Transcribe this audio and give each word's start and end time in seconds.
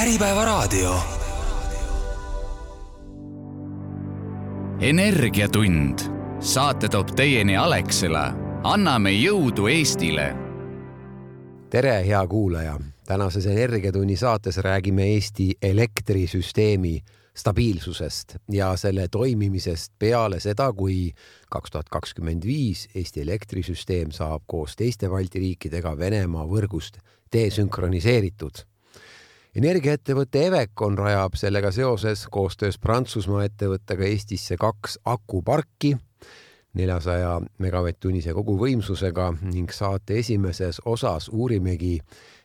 Äripäevaraadio. 0.00 0.94
energiatund, 4.80 5.98
saate 6.40 6.88
toob 6.88 7.08
teieni 7.16 7.56
Alexela. 7.56 8.32
anname 8.62 9.10
jõudu 9.10 9.66
Eestile. 9.66 10.36
tere, 11.70 12.06
hea 12.06 12.26
kuulaja. 12.26 12.80
tänases 13.06 13.46
Energiatunni 13.46 14.16
saates 14.16 14.56
räägime 14.56 15.02
Eesti 15.02 15.50
elektrisüsteemi 15.62 17.00
stabiilsusest 17.36 18.36
ja 18.50 18.76
selle 18.76 19.08
toimimisest 19.08 19.92
peale 19.98 20.40
seda, 20.40 20.72
kui 20.72 21.12
kaks 21.50 21.70
tuhat 21.70 21.88
kakskümmend 21.88 22.46
viis 22.46 22.88
Eesti 22.94 23.20
elektrisüsteem 23.20 24.10
saab 24.10 24.42
koos 24.46 24.76
teiste 24.76 25.08
Balti 25.08 25.38
riikidega 25.38 25.98
Venemaa 25.98 26.46
võrgust 26.46 26.98
desünkroniseeritud 27.32 28.69
energiaettevõte 29.56 30.44
Evecon 30.46 30.98
rajab 30.98 31.34
sellega 31.38 31.72
seoses 31.74 32.26
koostöös 32.30 32.78
Prantsusmaa 32.78 33.44
ettevõttega 33.48 34.06
Eestisse 34.06 34.56
kaks 34.60 34.98
akuparki 35.04 35.96
neljasaja 36.78 37.40
megavatt-tunnise 37.58 38.34
koguvõimsusega 38.36 39.32
ning 39.50 39.72
saate 39.74 40.20
esimeses 40.22 40.78
osas 40.86 41.28
uurimegi 41.32 41.96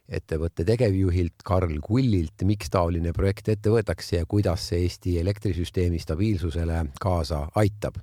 ettevõtte 0.10 0.66
tegevjuhilt 0.66 1.46
Karl 1.46 1.78
Kullilt, 1.82 2.42
miks 2.46 2.70
taoline 2.74 3.14
projekt 3.14 3.50
ette 3.54 3.70
võetakse 3.74 4.20
ja 4.22 4.26
kuidas 4.26 4.68
see 4.70 4.82
Eesti 4.86 5.20
elektrisüsteemi 5.22 6.02
stabiilsusele 6.02 6.86
kaasa 7.02 7.48
aitab. 7.56 8.02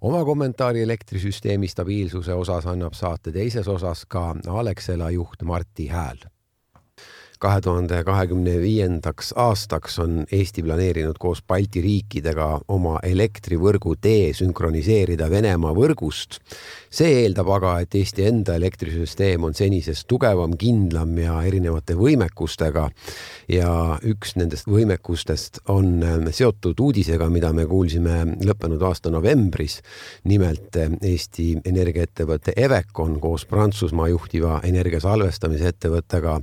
oma 0.00 0.24
kommentaari 0.24 0.82
elektrisüsteemi 0.82 1.68
stabiilsuse 1.68 2.34
osas 2.34 2.66
annab 2.66 2.92
saate 2.92 3.32
teises 3.32 3.68
osas 3.68 4.04
ka 4.06 4.34
Alexela 4.46 5.10
juht 5.10 5.42
Martti 5.42 5.88
Hääl 5.88 6.35
kahe 7.42 7.60
tuhande 7.60 7.98
kahekümne 8.04 8.56
viiendaks 8.62 9.32
aastaks 9.36 9.98
on 10.02 10.24
Eesti 10.32 10.62
planeerinud 10.64 11.18
koos 11.20 11.42
Balti 11.42 11.82
riikidega 11.84 12.48
oma 12.72 12.96
elektrivõrgu 13.04 13.96
desünkroniseerida 14.02 15.28
Venemaa 15.30 15.74
võrgust. 15.76 16.40
see 16.90 17.10
eeldab 17.22 17.48
aga, 17.52 17.72
et 17.84 17.94
Eesti 17.94 18.24
enda 18.24 18.54
elektrisüsteem 18.56 19.44
on 19.44 19.54
senisest 19.54 20.06
tugevam, 20.08 20.54
kindlam 20.56 21.18
ja 21.18 21.42
erinevate 21.42 21.94
võimekustega. 21.94 22.88
ja 23.48 23.98
üks 24.02 24.36
nendest 24.36 24.66
võimekustest 24.66 25.60
on 25.68 26.00
seotud 26.30 26.80
uudisega, 26.80 27.28
mida 27.28 27.52
me 27.52 27.66
kuulsime 27.66 28.24
lõppenud 28.44 28.82
aasta 28.82 29.10
novembris. 29.10 29.82
nimelt 30.24 30.76
Eesti 31.02 31.60
energiaettevõte 31.64 32.52
Evecon 32.56 33.20
koos 33.20 33.44
Prantsusmaa 33.46 34.08
juhtiva 34.08 34.60
energiasalvestamise 34.64 35.68
ettevõttega 35.68 36.40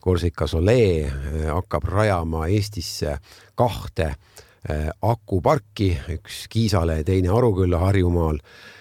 Corsica 0.00 0.46
Solee 0.48 1.04
äh, 1.06 1.46
hakkab 1.52 1.84
rajama 1.88 2.46
Eestisse 2.48 3.18
kahte 3.58 4.10
äh, 4.10 4.88
akuparki, 5.02 5.92
üks 6.16 6.46
Kiisale 6.50 7.00
ja 7.00 7.06
teine 7.06 7.32
Arukülla 7.36 7.82
Harjumaal. 7.84 8.40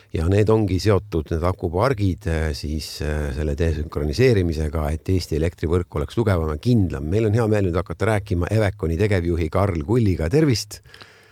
Ja 0.10 0.24
need 0.26 0.50
ongi 0.50 0.80
seotud, 0.82 1.28
need 1.30 1.44
akupargid 1.46 2.26
äh, 2.32 2.48
siis 2.58 2.88
selle 3.00 3.54
desünkroniseerimisega, 3.60 4.88
et 4.96 5.12
Eesti 5.14 5.38
elektrivõrk 5.38 6.00
oleks 6.00 6.18
tugevam 6.18 6.50
ja 6.56 6.58
kindlam. 6.58 7.06
meil 7.06 7.30
on 7.30 7.38
hea 7.38 7.46
meel 7.52 7.68
nüüd 7.68 7.78
hakata 7.78 8.16
rääkima 8.16 8.50
Eveconi 8.56 8.98
tegevjuhi 8.98 9.52
Karl 9.54 9.86
Kulliga, 9.86 10.30
tervist 10.30 10.82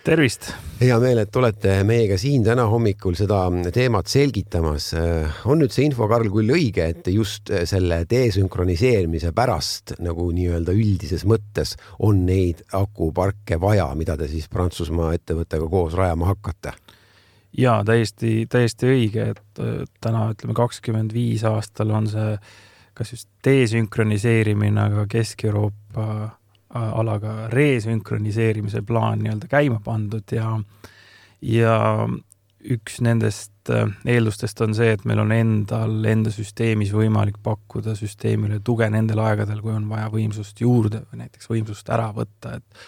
tervist! 0.08 0.46
hea 0.80 0.96
meel, 1.02 1.20
et 1.20 1.36
olete 1.36 1.72
meiega 1.84 2.16
siin 2.22 2.44
täna 2.46 2.68
hommikul 2.72 3.16
seda 3.18 3.42
teemat 3.76 4.08
selgitamas. 4.08 4.92
on 5.50 5.60
nüüd 5.60 5.74
see 5.74 5.88
info, 5.90 6.08
Karl, 6.08 6.30
küll 6.32 6.54
õige, 6.56 6.86
et 6.94 7.10
just 7.12 7.52
selle 7.68 8.04
desünkroniseerimise 8.08 9.34
pärast 9.36 9.98
nagu 10.06 10.30
nii-öelda 10.32 10.76
üldises 10.78 11.26
mõttes 11.28 11.76
on 12.08 12.24
neid 12.30 12.64
akuparke 12.78 13.60
vaja, 13.60 13.90
mida 14.00 14.16
te 14.16 14.30
siis 14.32 14.48
Prantsusmaa 14.48 15.12
ettevõttega 15.18 15.68
koos 15.68 15.98
rajama 15.98 16.32
hakkate? 16.32 16.78
ja 17.58 17.82
täiesti, 17.84 18.46
täiesti 18.48 18.88
õige, 18.94 19.32
et 19.34 19.64
täna 20.04 20.28
ütleme 20.32 20.56
kakskümmend 20.56 21.16
viis 21.16 21.44
aastal 21.48 21.92
on 21.92 22.08
see 22.08 22.36
kas 22.98 23.12
just 23.12 23.28
desünkroniseerimine, 23.44 24.88
aga 24.88 25.04
Kesk-Euroopa 25.12 26.38
alaga 26.73 27.48
resünkroniseerimise 27.54 28.82
plaan 28.88 29.22
nii-öelda 29.23 29.48
käima 29.48 29.80
pandud 29.83 30.36
ja, 30.36 30.58
ja 31.42 31.78
üks 32.67 33.00
nendest 33.05 33.72
äh, 33.72 33.88
eeldustest 34.10 34.61
on 34.66 34.76
see, 34.78 34.92
et 34.95 35.05
meil 35.08 35.22
on 35.23 35.32
endal 35.36 36.05
enda 36.10 36.33
süsteemis 36.33 36.92
võimalik 36.95 37.39
pakkuda 37.44 37.95
süsteemile 37.98 38.60
tuge 38.66 38.89
nendel 38.92 39.22
aegadel, 39.23 39.61
kui 39.64 39.76
on 39.76 39.88
vaja 39.89 40.10
võimsust 40.14 40.60
juurde 40.64 41.05
või 41.08 41.23
näiteks 41.23 41.52
võimsust 41.52 41.94
ära 41.94 42.10
võtta, 42.16 42.58
et, 42.60 42.88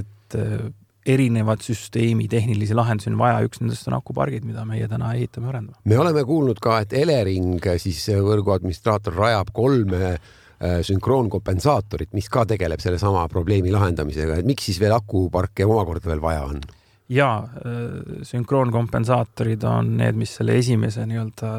et 0.00 0.38
äh, 0.40 0.64
erinevad 1.06 1.60
süsteemi 1.60 2.26
tehnilisi 2.32 2.74
lahendusi 2.74 3.12
on 3.12 3.18
vaja, 3.20 3.42
üks 3.44 3.60
nendest 3.60 3.90
on 3.90 3.98
akupargid, 3.98 4.46
mida 4.48 4.64
meie 4.66 4.88
täna 4.88 5.12
ehitame 5.14 5.52
arendame. 5.52 5.78
me 5.84 5.98
oleme 6.00 6.24
kuulnud 6.24 6.62
ka, 6.64 6.80
et 6.82 6.96
Elering 6.96 7.60
siis 7.78 8.06
võrgu 8.24 8.56
administraator 8.56 9.14
rajab 9.20 9.52
kolme 9.54 10.00
Äh, 10.14 10.32
sünkroonkompensaatorit, 10.60 12.12
mis 12.16 12.30
ka 12.32 12.44
tegeleb 12.48 12.80
sellesama 12.80 13.26
probleemi 13.28 13.72
lahendamisega, 13.74 14.38
et 14.40 14.48
miks 14.48 14.70
siis 14.70 14.80
veel 14.80 14.94
akuparke 14.96 15.66
omakorda 15.66 16.12
veel 16.12 16.22
vaja 16.24 16.46
on? 16.48 16.62
ja 17.08 17.38
äh, 17.38 18.22
sünkroonkompensaatorid 18.22 19.62
on 19.68 19.96
need, 19.98 20.16
mis 20.16 20.32
selle 20.38 20.56
esimese 20.58 21.04
nii-öelda 21.08 21.50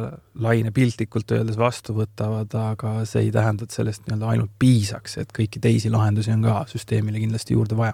laine 0.42 0.72
piltlikult 0.74 1.32
öeldes 1.38 1.58
vastu 1.58 1.94
võtavad, 1.98 2.56
aga 2.58 2.96
see 3.06 3.28
ei 3.28 3.32
tähenda, 3.36 3.68
et 3.68 3.76
sellest 3.76 4.08
nii-öelda 4.08 4.32
ainult 4.34 4.56
piisaks, 4.60 5.20
et 5.22 5.36
kõiki 5.36 5.62
teisi 5.62 5.94
lahendusi 5.94 6.34
on 6.34 6.48
ka 6.48 6.64
süsteemile 6.72 7.22
kindlasti 7.22 7.58
juurde 7.58 7.78
vaja 7.78 7.94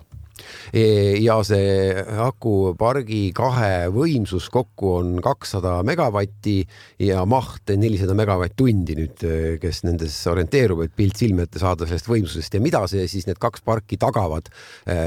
ja 0.73 1.37
see 1.45 2.03
akupargi 2.25 3.23
kahe 3.35 3.89
võimsus 3.93 4.49
kokku 4.53 4.95
on 4.99 5.13
kakssada 5.23 5.77
megavatti 5.87 6.59
ja 7.03 7.23
maht 7.29 7.71
nelisada 7.77 8.15
megavatt-tundi 8.17 8.97
nüüd, 8.97 9.25
kes 9.61 9.83
nendes 9.87 10.15
orienteerub, 10.31 10.83
et 10.85 10.95
pilt 10.95 11.19
silme 11.21 11.45
ette 11.47 11.61
saada 11.61 11.87
sellest 11.89 12.09
võimsusest 12.11 12.57
ja 12.57 12.63
mida 12.63 12.83
see 12.91 13.07
siis 13.11 13.27
need 13.29 13.39
kaks 13.41 13.63
parki 13.65 13.99
tagavad 14.01 14.49
e, 14.51 14.97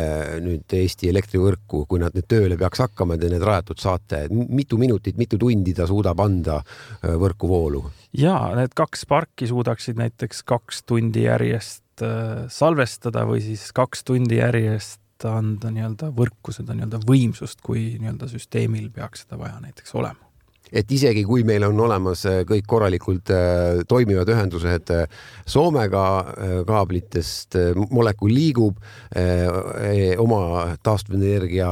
nüüd 0.44 0.74
Eesti 0.74 1.10
elektrivõrku, 1.12 1.84
kui 1.90 2.02
nad 2.02 2.16
nüüd 2.16 2.28
tööle 2.30 2.58
peaks 2.60 2.84
hakkama, 2.84 3.18
te 3.20 3.30
need 3.32 3.44
rajatud 3.44 3.80
saate, 3.82 4.26
mitu 4.30 4.78
minutit, 4.80 5.18
mitu 5.20 5.38
tundi 5.40 5.74
ta 5.76 5.88
suudab 5.90 6.20
anda 6.24 6.60
e, 6.60 7.14
võrku 7.20 7.50
voolu? 7.50 7.84
ja 8.14 8.36
need 8.54 8.74
kaks 8.78 9.06
parki 9.10 9.48
suudaksid 9.50 9.98
näiteks 9.98 10.44
kaks 10.46 10.84
tundi 10.86 11.24
järjest 11.26 11.82
salvestada 12.50 13.22
või 13.26 13.40
siis 13.42 13.68
kaks 13.74 14.02
tundi 14.06 14.40
järjest 14.40 15.03
anda 15.30 15.72
nii-öelda 15.74 16.12
võrku 16.16 16.54
seda 16.54 16.76
nii-öelda 16.76 17.02
võimsust, 17.08 17.62
kui 17.64 17.94
nii-öelda 17.98 18.28
süsteemil 18.30 18.90
peaks 18.94 19.24
seda 19.24 19.40
vaja 19.40 19.58
näiteks 19.64 19.94
olema. 19.98 20.24
Et 20.74 20.90
isegi 20.90 21.22
kui 21.28 21.44
meil 21.46 21.62
on 21.66 21.78
olemas 21.84 22.24
äh, 22.26 22.40
kõik 22.48 22.64
korralikult 22.66 23.30
äh, 23.30 23.82
toimivad 23.88 24.30
ühendused 24.32 24.90
äh, 24.94 25.04
Soomega 25.46 26.04
kaablitest, 26.66 27.58
molekul 27.92 28.32
liigub, 28.32 28.78
oma 30.22 30.38
taastuvenergia 30.82 31.68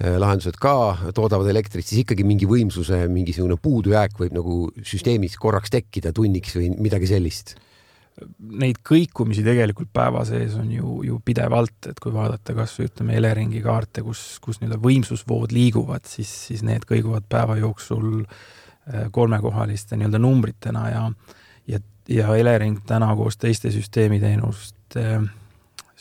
lahendused 0.00 0.58
ka 0.60 0.74
toodavad 1.14 1.48
elektrit, 1.52 1.86
siis 1.86 2.02
ikkagi 2.02 2.26
mingi 2.26 2.48
võimsuse 2.50 3.04
mingisugune 3.12 3.56
puudujääk 3.62 4.18
võib 4.18 4.34
nagu 4.36 4.56
süsteemis 4.82 5.38
korraks 5.40 5.72
tekkida 5.72 6.12
tunniks 6.16 6.58
või 6.58 6.72
midagi 6.82 7.08
sellist 7.14 7.54
neid 8.62 8.80
kõikumisi 8.86 9.44
tegelikult 9.44 9.90
päeva 9.94 10.24
sees 10.28 10.54
on 10.60 10.70
ju, 10.72 10.98
ju 11.06 11.18
pidevalt, 11.24 11.88
et 11.88 12.00
kui 12.02 12.12
vaadata 12.14 12.54
kasvõi 12.56 12.88
ütleme 12.90 13.16
Eleringi 13.18 13.62
kaarte, 13.64 14.04
kus, 14.04 14.22
kus 14.44 14.60
nii-öelda 14.60 14.80
võimsusvood 14.82 15.54
liiguvad, 15.54 16.04
siis, 16.08 16.30
siis 16.48 16.64
need 16.66 16.84
kõiguvad 16.88 17.26
päeva 17.32 17.56
jooksul 17.60 18.22
äh, 18.22 19.08
kolmekohaliste 19.14 19.96
nii-öelda 19.96 20.20
numbritena 20.22 20.88
ja 20.92 21.06
ja, 21.70 21.80
ja 22.08 22.36
Elering 22.36 22.82
täna 22.86 23.12
koos 23.16 23.38
teiste 23.40 23.72
süsteemiteenuste, 23.72 25.06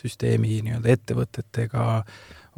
süsteemi 0.02 0.60
nii-öelda 0.68 0.96
ettevõtetega 0.98 1.86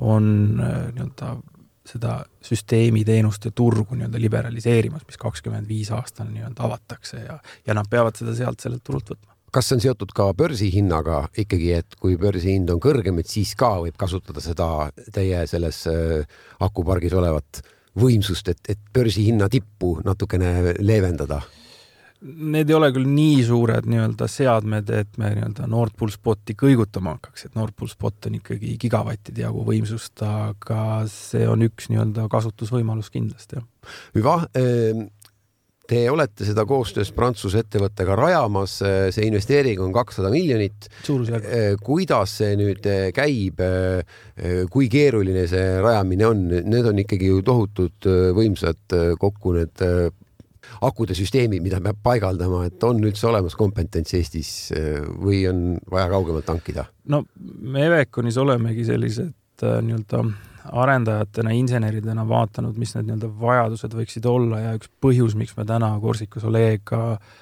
on 0.01 0.29
äh, 0.59 0.79
nii-öelda 0.95 1.35
seda 1.83 2.21
süsteemiteenuste 2.41 3.51
turgu 3.51 3.97
nii-öelda 3.99 4.21
liberaliseerimas, 4.21 5.03
mis 5.05 5.19
kakskümmend 5.19 5.67
viis 5.67 5.91
aastal 5.91 6.31
nii-öelda 6.31 6.65
avatakse 6.65 7.21
ja, 7.27 7.37
ja 7.67 7.77
nad 7.77 7.91
peavad 7.91 8.17
seda 8.17 8.33
sealt 8.37 8.63
sellelt 8.63 8.83
turult 8.87 9.13
võtma 9.13 9.32
kas 9.53 9.69
see 9.69 9.77
on 9.77 9.83
seotud 9.83 10.13
ka 10.15 10.31
börsihinnaga 10.37 11.19
ikkagi, 11.43 11.73
et 11.77 11.97
kui 12.01 12.17
börsihind 12.19 12.71
on 12.73 12.81
kõrgem, 12.81 13.19
et 13.21 13.29
siis 13.29 13.53
ka 13.59 13.75
võib 13.83 13.97
kasutada 13.99 14.41
seda 14.43 14.69
teie 15.13 15.43
selles 15.49 15.83
äh, 15.91 16.23
akupargis 16.65 17.13
olevat 17.17 17.61
võimsust, 17.99 18.49
et, 18.49 18.63
et 18.73 18.79
börsihinna 18.93 19.49
tippu 19.53 19.99
natukene 20.05 20.73
leevendada? 20.81 21.43
Need 22.23 22.69
ei 22.71 22.75
ole 22.77 22.87
küll 22.95 23.07
nii 23.11 23.41
suured 23.43 23.87
nii-öelda 23.91 24.29
seadmed, 24.31 24.89
et 24.95 25.17
me 25.19 25.33
nii-öelda 25.35 25.65
Nord 25.67 25.97
Pool 25.99 26.13
Spoti 26.13 26.55
kõigutama 26.55 27.17
hakkaks, 27.17 27.49
et 27.49 27.57
Nord 27.59 27.75
Pool 27.75 27.91
Spot 27.91 28.29
on 28.29 28.37
ikkagi 28.39 28.77
gigavattide 28.79 29.43
jagu 29.43 29.65
võimsust, 29.67 30.23
aga 30.23 31.03
see 31.11 31.43
on 31.51 31.65
üks 31.67 31.91
nii-öelda 31.91 32.29
kasutusvõimalus 32.31 33.11
kindlasti, 33.11 33.59
jah. 33.59 33.97
hüva, 34.15 34.37
ehm, 34.55 35.09
Te 35.83 36.05
olete 36.07 36.45
seda 36.47 36.63
koostöös 36.63 37.09
Prantsuse 37.11 37.59
ettevõttega 37.59 38.15
rajamas, 38.15 38.77
see 39.11 39.25
investeering 39.27 39.81
on 39.83 39.91
kakssada 39.91 40.29
miljonit. 40.31 40.87
suurusjärgus. 41.03 41.81
kuidas 41.83 42.37
see 42.39 42.55
nüüd 42.55 42.87
käib? 43.15 43.59
kui 44.71 44.87
keeruline 44.89 45.43
see 45.51 45.81
rajamine 45.83 46.27
on? 46.29 46.45
Need 46.47 46.87
on 46.87 47.01
ikkagi 47.03 47.33
ju 47.33 47.41
tohutud 47.43 48.07
võimsad 48.39 48.95
kokku 49.19 49.57
need 49.57 49.83
akude 50.83 51.15
süsteemid, 51.17 51.61
mida 51.63 51.81
peab 51.83 51.99
paigaldama, 52.03 52.63
et 52.69 52.83
on 52.87 53.03
üldse 53.03 53.27
olemas 53.27 53.55
kompetents 53.59 54.15
Eestis 54.15 54.53
või 55.19 55.43
on 55.51 55.77
vaja 55.91 56.07
kaugemalt 56.15 56.47
hankida? 56.55 56.87
no 57.11 57.25
me 57.35 57.85
Eveconis 57.89 58.39
olemegi 58.39 58.87
sellised 58.87 59.67
nii-öelda 59.67 60.23
arendajatena, 60.71 61.51
inseneridena 61.57 62.27
vaatanud, 62.27 62.77
mis 62.79 62.93
need 62.95 63.09
nii-öelda 63.09 63.29
vajadused 63.39 63.95
võiksid 63.97 64.27
olla 64.29 64.59
ja 64.61 64.75
üks 64.77 64.91
põhjus, 65.03 65.35
miks 65.39 65.57
me 65.57 65.65
täna 65.67 65.89
Corsica 66.01 66.39
Soleega 66.43 67.01
äh, 67.13 67.33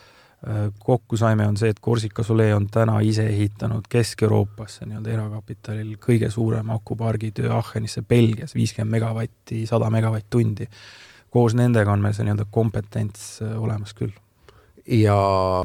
kokku 0.79 1.18
saime, 1.18 1.45
on 1.47 1.57
see, 1.57 1.69
et 1.69 1.79
Corsica 1.83 2.23
Solee 2.25 2.56
on 2.56 2.65
täna 2.71 2.97
ise 3.06 3.27
ehitanud 3.29 3.85
Kesk-Euroopasse 3.89 4.88
nii-öelda 4.89 5.13
erakapitalil 5.13 5.94
kõige 6.01 6.31
suurema 6.33 6.79
akupargi 6.79 7.31
töö 7.38 7.53
Aachenisse 7.59 8.01
Belgias, 8.01 8.56
viiskümmend 8.57 8.97
megavatti, 8.97 9.65
sada 9.69 9.89
megavatt-tundi. 9.94 10.68
koos 11.31 11.53
nendega 11.56 11.91
on 11.94 12.01
meil 12.03 12.18
see 12.18 12.25
nii-öelda 12.25 12.50
kompetents 12.51 13.41
äh, 13.45 13.53
olemas 13.62 13.94
küll. 13.94 14.13
ja 14.88 15.15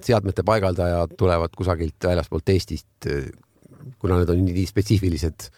seadmete 0.05 0.43
paigaldajad 0.45 1.17
tulevad 1.17 1.57
kusagilt 1.57 2.05
väljaspoolt 2.05 2.49
Eestist, 2.49 3.09
äh, 3.09 3.31
kuna 3.99 4.21
need 4.21 4.29
on 4.29 4.45
nii 4.45 4.67
spetsiifilised 4.69 5.49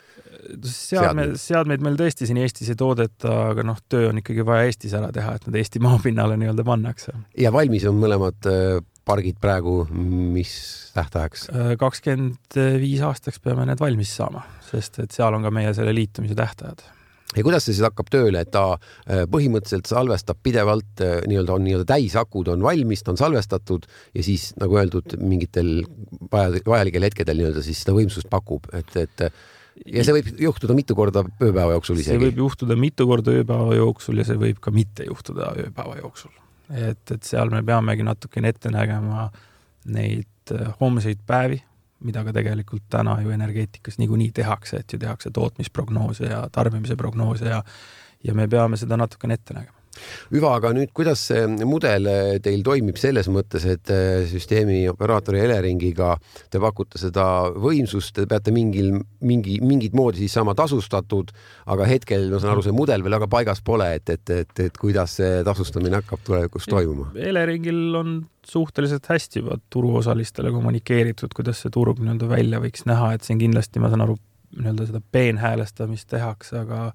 seadmed, 0.68 1.36
seadmeid 1.40 1.82
meil 1.84 1.96
tõesti 1.98 2.28
siin 2.28 2.40
Eestis 2.42 2.70
ei 2.72 2.78
toodeta, 2.78 3.32
aga 3.52 3.64
noh, 3.66 3.80
töö 3.90 4.10
on 4.12 4.20
ikkagi 4.22 4.44
vaja 4.46 4.68
Eestis 4.68 4.94
ära 4.98 5.10
teha, 5.14 5.36
et 5.38 5.48
nad 5.48 5.58
Eesti 5.60 5.82
maapinnale 5.84 6.38
nii-öelda 6.40 6.66
pannakse. 6.66 7.14
ja 7.38 7.52
valmis 7.54 7.86
on 7.88 7.98
mõlemad 8.00 8.50
äh, 8.50 8.78
pargid 9.08 9.40
praegu, 9.42 9.80
mis 9.90 10.52
tähtajaks? 10.96 11.48
Äh, 11.54 11.72
kakskümmend 11.80 12.60
viis 12.82 13.02
aastaks 13.04 13.42
peame 13.44 13.66
need 13.68 13.82
valmis 13.82 14.14
saama, 14.20 14.44
sest 14.70 15.02
et 15.04 15.16
seal 15.16 15.34
on 15.34 15.46
ka 15.46 15.52
meie 15.54 15.74
selle 15.76 15.94
liitumise 15.96 16.38
tähtajad 16.38 16.86
ja 17.36 17.44
kuidas 17.44 17.66
see 17.66 17.74
siis 17.76 17.84
hakkab 17.84 18.08
tööle, 18.12 18.40
et 18.40 18.52
ta 18.54 18.64
äh, 18.72 19.26
põhimõtteliselt 19.28 19.90
salvestab 19.90 20.40
pidevalt 20.44 21.04
nii-öelda 21.28 21.58
on 21.58 21.66
nii-öelda 21.66 21.90
täisakud 21.90 22.54
on 22.54 22.64
valmis, 22.64 23.04
ta 23.04 23.12
on 23.12 23.20
salvestatud 23.20 23.84
ja 24.16 24.24
siis 24.24 24.52
nagu 24.60 24.80
öeldud, 24.80 25.18
mingitel 25.20 25.82
vaja, 26.32 26.62
vajalikel 26.64 27.10
hetkedel 27.10 27.42
nii-öelda 27.42 27.64
siis 27.66 27.82
seda 27.84 27.98
võimsust 27.98 28.30
pakub, 28.32 28.70
et, 28.72 28.96
et 28.96 29.30
ja 29.86 30.04
see 30.04 30.16
võib 30.16 30.42
juhtuda 30.42 30.76
mitu 30.76 30.96
korda 30.98 31.24
ööpäeva 31.26 31.76
jooksul 31.76 32.00
isegi? 32.00 32.14
see 32.14 32.22
võib 32.22 32.42
juhtuda 32.42 32.76
mitu 32.78 33.06
korda 33.08 33.34
ööpäeva 33.40 33.78
jooksul 33.78 34.20
ja 34.20 34.26
see 34.28 34.40
võib 34.40 34.60
ka 34.64 34.72
mitte 34.74 35.06
juhtuda 35.08 35.52
ööpäeva 35.64 35.98
jooksul. 36.00 36.34
et, 36.72 37.04
et 37.14 37.22
seal 37.28 37.52
me 37.54 37.62
peamegi 37.66 38.06
natukene 38.06 38.52
ette 38.54 38.72
nägema 38.74 39.28
neid 39.88 40.52
äh, 40.54 40.74
homseid 40.80 41.22
päevi, 41.26 41.62
mida 42.04 42.22
ka 42.26 42.34
tegelikult 42.36 42.86
täna 42.90 43.16
ju 43.22 43.32
energeetikas 43.34 43.98
niikuinii 43.98 44.30
tehakse, 44.36 44.82
et 44.82 44.92
ju 44.92 45.00
tehakse 45.02 45.32
tootmisprognoose 45.34 46.30
ja 46.30 46.44
tarbimise 46.52 46.96
prognoose 46.96 47.48
ja 47.54 47.62
ja 48.24 48.34
me 48.34 48.48
peame 48.50 48.76
seda 48.76 48.96
natukene 48.98 49.38
ette 49.38 49.54
nägema 49.54 49.77
Üva, 50.34 50.54
aga 50.58 50.72
nüüd, 50.76 50.92
kuidas 50.96 51.22
see 51.30 51.44
mudel 51.66 52.08
eh, 52.10 52.30
teil 52.44 52.62
toimib 52.66 52.98
selles 53.00 53.28
mõttes, 53.32 53.64
et 53.68 53.92
eh, 53.94 54.24
süsteemi 54.30 54.82
operaatori 54.92 55.40
Eleringiga 55.42 56.14
te 56.52 56.60
pakute 56.62 57.00
seda 57.00 57.26
võimsust, 57.56 58.14
te 58.16 58.26
peate 58.30 58.54
mingil, 58.54 58.94
mingi, 59.24 59.58
mingit 59.64 59.96
moodi 59.98 60.22
siis 60.22 60.36
saama 60.38 60.54
tasustatud, 60.58 61.32
aga 61.72 61.88
hetkel 61.88 62.28
ma 62.32 62.40
saan 62.42 62.54
aru, 62.54 62.64
see 62.66 62.76
mudel 62.76 63.04
veel 63.04 63.18
väga 63.18 63.30
paigas 63.32 63.62
pole, 63.64 63.90
et, 63.98 64.14
et, 64.14 64.34
et, 64.34 64.64
et 64.68 64.80
kuidas 64.80 65.18
see 65.20 65.42
tasustamine 65.46 66.00
hakkab 66.00 66.24
tulevikus 66.26 66.68
toimuma? 66.70 67.10
Eleringil 67.18 67.98
on 67.98 68.18
suhteliselt 68.48 69.06
hästi 69.10 69.42
juba 69.42 69.58
turuosalistele 69.70 70.52
kommunikeeritud, 70.54 71.34
kuidas 71.36 71.64
see 71.64 71.72
turg 71.74 72.00
nii-öelda 72.00 72.30
välja 72.30 72.62
võiks 72.62 72.86
näha, 72.88 73.12
et 73.16 73.26
siin 73.26 73.40
kindlasti 73.40 73.82
ma 73.82 73.90
saan 73.92 74.06
aru, 74.06 74.16
nii-öelda 74.56 74.88
seda 74.88 75.02
peenhäälestamist 75.12 76.08
tehakse, 76.12 76.62
aga 76.62 76.92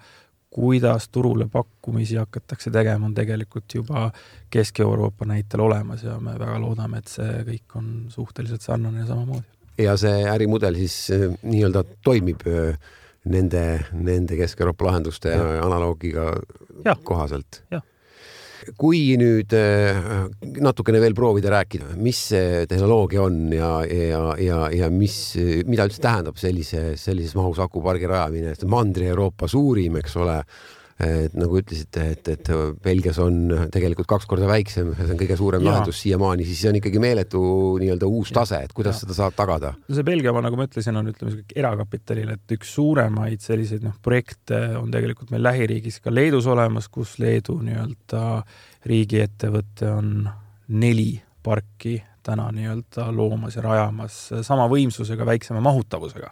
kuidas 0.54 1.10
turule 1.10 1.48
pakkumisi 1.52 2.20
hakatakse 2.22 2.72
tegema, 2.72 3.06
on 3.06 3.14
tegelikult 3.18 3.76
juba 3.76 4.10
Kesk-Euroopa 4.54 5.26
näitel 5.26 5.64
olemas 5.66 6.04
ja 6.06 6.20
me 6.22 6.36
väga 6.40 6.60
loodame, 6.62 7.02
et 7.02 7.12
see 7.12 7.46
kõik 7.48 7.78
on 7.80 7.94
suhteliselt 8.14 8.62
sarnane 8.62 9.04
ja 9.04 9.08
samamoodi. 9.10 9.48
ja 9.82 9.96
see 9.98 10.28
ärimudel 10.30 10.78
siis 10.84 10.98
äh, 11.16 11.32
nii-öelda 11.42 11.84
toimib 12.06 12.46
äh, 12.48 12.78
nende, 13.26 13.64
nende 13.94 14.38
Kesk-Euroopa 14.38 14.92
lahenduste 14.92 15.34
ja. 15.34 15.50
analoogiga 15.66 16.30
ja. 16.86 16.96
kohaselt? 17.04 17.64
jah 17.72 17.84
kui 18.80 19.16
nüüd 19.20 19.54
äh, 19.58 19.98
natukene 20.64 21.02
veel 21.04 21.16
proovida 21.18 21.52
rääkida, 21.54 21.94
mis 22.00 22.20
see 22.32 22.64
tehnoloogia 22.70 23.24
on 23.26 23.42
ja, 23.54 23.72
ja, 23.88 24.22
ja, 24.40 24.60
ja 24.74 24.90
mis, 24.94 25.18
mida 25.68 25.88
üldse 25.90 26.04
tähendab 26.04 26.40
sellise, 26.42 26.94
sellises 27.00 27.36
mahus 27.38 27.62
akupargi 27.64 28.10
rajamine, 28.10 28.56
Mandri-Euroopa 28.70 29.50
suurim, 29.52 30.00
eks 30.02 30.18
ole 30.22 30.40
et 31.02 31.34
nagu 31.38 31.58
ütlesite, 31.58 32.04
et, 32.14 32.28
et 32.30 32.50
Belgias 32.84 33.18
on 33.22 33.48
tegelikult 33.74 34.08
kaks 34.10 34.28
korda 34.30 34.48
väiksem, 34.50 34.92
see 34.98 35.16
on 35.16 35.20
kõige 35.20 35.38
suurem 35.40 35.64
ja. 35.64 35.72
lahendus 35.72 36.02
siiamaani, 36.04 36.46
siis 36.48 36.62
see 36.62 36.70
on 36.70 36.78
ikkagi 36.80 37.02
meeletu 37.02 37.42
nii-öelda 37.82 38.10
uus 38.10 38.34
tase, 38.36 38.62
et 38.68 38.76
kuidas 38.78 39.00
ja. 39.00 39.06
seda 39.06 39.18
saab 39.18 39.38
tagada? 39.38 39.74
no 39.74 39.98
see 39.98 40.06
Belgia 40.08 40.34
oma, 40.34 40.44
nagu 40.46 40.60
ma 40.60 40.68
ütlesin, 40.70 41.00
on 41.00 41.10
ütleme 41.10 41.42
erakapitalil, 41.56 42.36
et 42.36 42.56
üks 42.58 42.76
suuremaid 42.78 43.42
selliseid 43.44 43.86
noh, 43.88 43.98
projekte 44.06 44.62
on 44.80 44.94
tegelikult 44.94 45.34
meil 45.34 45.46
lähiriigis 45.48 46.00
ka 46.04 46.14
Leedus 46.14 46.48
olemas, 46.52 46.90
kus 46.94 47.18
Leedu 47.24 47.58
nii-öelda 47.66 48.24
riigiettevõte 48.90 49.90
on 49.90 50.14
neli 50.78 51.12
parki 51.44 51.98
täna 52.24 52.48
nii-öelda 52.56 53.10
loomas 53.16 53.58
ja 53.58 53.66
rajamas 53.66 54.22
sama 54.46 54.70
võimsusega, 54.72 55.26
väiksema 55.28 55.60
mahutavusega 55.64 56.32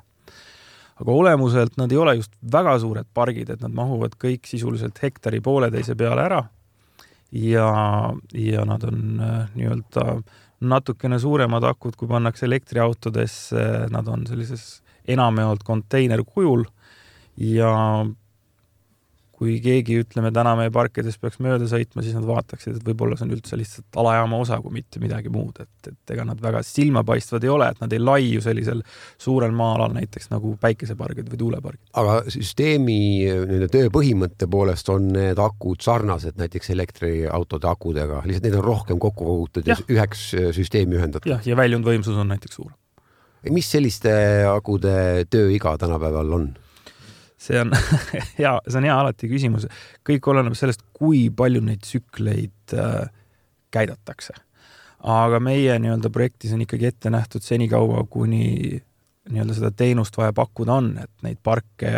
aga 1.01 1.11
olemuselt 1.11 1.77
nad 1.81 1.91
ei 1.91 1.97
ole 1.97 2.15
just 2.19 2.33
väga 2.53 2.77
suured 2.79 3.07
pargid, 3.13 3.49
et 3.49 3.61
nad 3.63 3.73
mahuvad 3.73 4.15
kõik 4.21 4.45
sisuliselt 4.49 4.99
hektari 5.03 5.41
pooleteise 5.41 5.95
peale 5.97 6.25
ära. 6.27 6.43
ja, 7.31 7.67
ja 8.35 8.65
nad 8.67 8.83
on 8.83 9.19
äh, 9.23 9.49
nii-öelda 9.55 10.21
natukene 10.61 11.17
suuremad 11.19 11.63
akud, 11.65 11.95
kui 11.97 12.07
pannakse 12.07 12.45
elektriautodesse, 12.45 13.87
nad 13.89 14.07
on 14.07 14.27
sellises 14.29 14.81
enamjaolt 15.09 15.63
konteiner 15.65 16.21
kujul 16.27 16.67
ja 17.41 17.71
kui 19.41 19.55
keegi, 19.57 19.95
ütleme 20.03 20.29
täna 20.29 20.51
meie 20.53 20.69
parkides 20.73 21.15
peaks 21.17 21.39
mööda 21.41 21.65
sõitma, 21.65 22.03
siis 22.05 22.13
nad 22.13 22.27
vaataksid, 22.29 22.75
et 22.77 22.85
võib-olla 22.85 23.15
see 23.17 23.25
on 23.25 23.31
üldse 23.33 23.57
lihtsalt 23.57 23.97
alajaama 23.97 24.37
osa, 24.43 24.59
kui 24.61 24.75
mitte 24.75 25.01
midagi 25.01 25.31
muud, 25.33 25.63
et, 25.63 25.89
et 25.89 26.13
ega 26.13 26.25
nad 26.29 26.43
väga 26.43 26.61
silmapaistvad 26.65 27.47
ei 27.47 27.49
ole, 27.49 27.71
et 27.73 27.81
nad 27.81 27.95
ei 27.95 28.03
laiu 28.03 28.43
sellisel 28.45 28.83
suurel 29.17 29.55
maa-alal 29.57 29.95
näiteks 29.97 30.29
nagu 30.29 30.53
päikesepargid 30.61 31.33
või 31.33 31.41
tuulepargid. 31.41 31.81
aga 31.97 32.19
süsteemi 32.29 32.99
nii-öelda 33.01 33.71
töö 33.73 33.89
põhimõtte 33.97 34.45
poolest 34.51 34.93
on 34.93 35.09
need 35.15 35.41
akud 35.41 35.81
sarnased 35.81 36.37
näiteks 36.37 36.69
elektriautode 36.77 37.71
akudega, 37.71 38.21
lihtsalt 38.29 38.45
neid 38.45 38.61
on 38.61 38.67
rohkem 38.69 39.01
kokku 39.01 39.25
kogutud 39.25 39.73
ja 39.73 39.79
üheks 39.89 40.27
süsteemi 40.53 41.01
ühendatud? 41.01 41.33
jah, 41.33 41.41
ja 41.49 41.57
väljundvõimsus 41.57 42.13
on 42.13 42.29
näiteks 42.29 42.61
suur. 42.61 42.75
mis 43.49 43.73
selliste 43.73 44.11
akude 44.53 45.25
tööiga 45.33 45.79
tänapäeval 45.81 46.37
on? 46.37 46.51
See 47.41 47.57
on 47.61 47.73
hea, 48.39 48.53
see 48.67 48.77
on 48.79 48.87
hea 48.87 48.99
alati 48.99 49.29
küsimus. 49.31 49.67
kõik 50.07 50.29
oleneb 50.33 50.55
sellest, 50.57 50.85
kui 50.93 51.27
palju 51.33 51.63
neid 51.65 51.83
tsükleid 51.85 52.77
äh, 52.77 53.09
käidatakse. 53.73 54.37
aga 55.01 55.39
meie 55.41 55.79
nii-öelda 55.81 56.11
projektis 56.13 56.53
on 56.53 56.61
ikkagi 56.61 56.91
ette 56.91 57.09
nähtud 57.09 57.41
senikaua, 57.41 58.05
kuni 58.09 58.81
nii-öelda 59.29 59.53
seda 59.53 59.71
teenust 59.77 60.17
vaja 60.17 60.33
pakkuda 60.33 60.73
on, 60.73 60.91
et 61.01 61.25
neid 61.25 61.37
parke, 61.43 61.91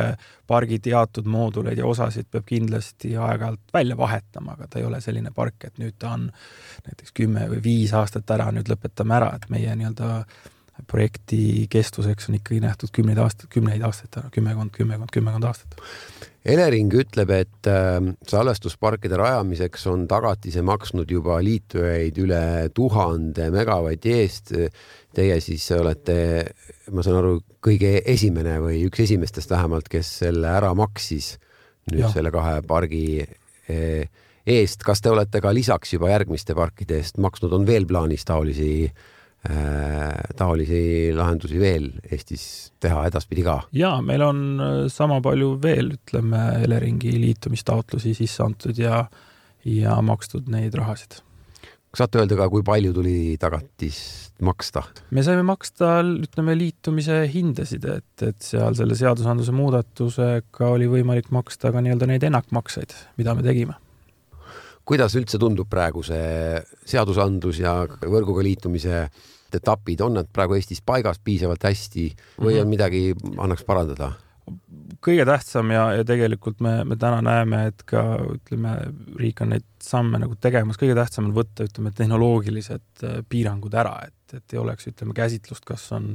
pargi 0.48 0.80
teatud 0.84 1.28
mooduleid 1.32 1.80
ja 1.80 1.88
osasid 1.88 2.28
peab 2.32 2.46
kindlasti 2.48 3.16
aeg-ajalt 3.16 3.74
välja 3.74 3.98
vahetama, 3.98 4.58
aga 4.58 4.68
ta 4.68 4.80
ei 4.80 4.88
ole 4.88 5.00
selline 5.02 5.32
park, 5.36 5.64
et 5.68 5.80
nüüd 5.80 5.96
ta 6.00 6.14
on 6.18 6.28
näiteks 6.88 7.16
kümme 7.16 7.48
või 7.52 7.62
viis 7.64 7.94
aastat 7.96 8.32
ära, 8.36 8.50
nüüd 8.52 8.72
lõpetame 8.72 9.18
ära, 9.20 9.32
et 9.36 9.48
meie 9.52 9.76
nii-öelda 9.80 10.10
projekti 10.88 11.68
kestvuseks 11.72 12.30
on 12.30 12.38
ikkagi 12.40 12.62
nähtud 12.64 12.92
kümneid 12.94 13.20
aastaid, 13.22 13.50
kümneid 13.54 13.84
aastaid 13.86 14.18
ära, 14.20 14.32
kümmekond, 14.34 14.74
kümmekond, 14.76 15.12
kümmekond 15.14 15.48
aastat. 15.50 15.78
Elering 16.44 16.92
ütleb, 17.00 17.30
et 17.32 17.70
äh, 17.72 18.00
salvestusparkide 18.28 19.16
rajamiseks 19.20 19.86
on 19.92 20.08
tagatise 20.12 20.64
maksnud 20.66 21.12
juba 21.12 21.38
liitujaid 21.46 22.18
üle 22.20 22.44
tuhande 22.76 23.48
megavati 23.54 24.18
eest. 24.18 24.52
Teie 25.14 25.38
siis 25.46 25.70
olete, 25.78 26.18
ma 26.92 27.06
saan 27.06 27.22
aru, 27.22 27.38
kõige 27.64 28.00
esimene 28.10 28.58
või 28.64 28.82
üks 28.90 29.06
esimestest 29.06 29.54
vähemalt, 29.54 29.88
kes 29.92 30.10
selle 30.24 30.50
ära 30.52 30.74
maksis 30.76 31.36
nüüd 31.92 32.06
ja. 32.06 32.12
selle 32.14 32.32
kahe 32.34 32.60
pargi 32.68 33.06
eh, 33.22 34.10
eest. 34.46 34.84
kas 34.84 35.04
te 35.04 35.12
olete 35.12 35.42
ka 35.44 35.54
lisaks 35.56 35.96
juba 35.96 36.12
järgmiste 36.12 36.56
parkide 36.58 37.00
eest 37.02 37.20
maksnud, 37.24 37.54
on 37.56 37.68
veel 37.68 37.88
plaanis 37.90 38.26
taolisi 38.28 38.90
taolisi 39.44 41.12
lahendusi 41.16 41.60
veel 41.60 41.90
Eestis 42.08 42.72
teha 42.84 43.04
edaspidi 43.10 43.44
ka? 43.44 43.60
ja 43.76 43.98
meil 44.06 44.24
on 44.24 44.40
äh, 44.56 44.72
sama 44.92 45.20
palju 45.24 45.58
veel, 45.64 45.94
ütleme, 45.98 46.46
Eleringi 46.64 47.12
liitumistaotlusi 47.20 48.16
sisse 48.18 48.44
antud 48.46 48.80
ja, 48.80 49.04
ja 49.68 50.00
makstud 50.06 50.48
neid 50.54 50.76
rahasid. 50.80 51.20
kas 51.92 52.06
saate 52.06 52.22
öelda 52.22 52.40
ka, 52.40 52.50
kui 52.54 52.64
palju 52.66 52.94
tuli 52.96 53.36
tagatist 53.42 54.40
maksta? 54.44 54.86
me 55.12 55.24
saime 55.26 55.44
maksta, 55.48 55.98
ütleme, 56.24 56.56
liitumise 56.60 57.24
hindasid, 57.34 57.88
et, 58.00 58.26
et 58.26 58.44
seal 58.44 58.80
selle 58.80 58.96
seadusandluse 59.00 59.56
muudatusega 59.56 60.72
oli 60.72 60.88
võimalik 60.92 61.34
maksta 61.36 61.74
ka 61.76 61.84
nii-öelda 61.84 62.10
neid 62.10 62.28
ennakmakseid, 62.32 62.96
mida 63.20 63.36
me 63.36 63.46
tegime. 63.46 63.76
Kuidas 64.88 65.16
üldse 65.20 65.40
tundub 65.42 65.70
praegu 65.72 66.04
see 66.06 66.60
seadusandlus 66.90 67.62
ja 67.64 67.76
võrguga 67.86 68.44
liitumise 68.46 69.08
etapid, 69.54 70.02
on 70.02 70.18
nad 70.18 70.30
praegu 70.34 70.58
Eestis 70.58 70.82
paigas 70.86 71.20
piisavalt 71.24 71.64
hästi 71.68 72.08
või 72.42 72.60
on 72.62 72.70
midagi, 72.72 73.12
annaks 73.38 73.66
parandada? 73.68 74.14
kõige 75.04 75.24
tähtsam 75.28 75.70
ja, 75.72 75.86
ja 75.96 76.04
tegelikult 76.08 76.60
me, 76.64 76.74
me 76.88 76.98
täna 77.00 77.22
näeme, 77.24 77.62
et 77.70 77.84
ka 77.88 78.02
ütleme, 78.34 78.74
riik 79.20 79.40
on 79.44 79.54
neid 79.54 79.64
samme 79.84 80.20
nagu 80.20 80.36
tegemas, 80.40 80.80
kõige 80.80 80.98
tähtsam 80.98 81.30
on 81.30 81.36
võtta, 81.38 81.68
ütleme, 81.68 81.94
tehnoloogilised 81.96 83.06
äh, 83.08 83.22
piirangud 83.30 83.76
ära, 83.80 83.94
et, 84.08 84.36
et 84.36 84.56
ei 84.56 84.60
oleks, 84.60 84.90
ütleme, 84.92 85.16
käsitlust, 85.16 85.64
kas 85.68 85.86
on 85.96 86.12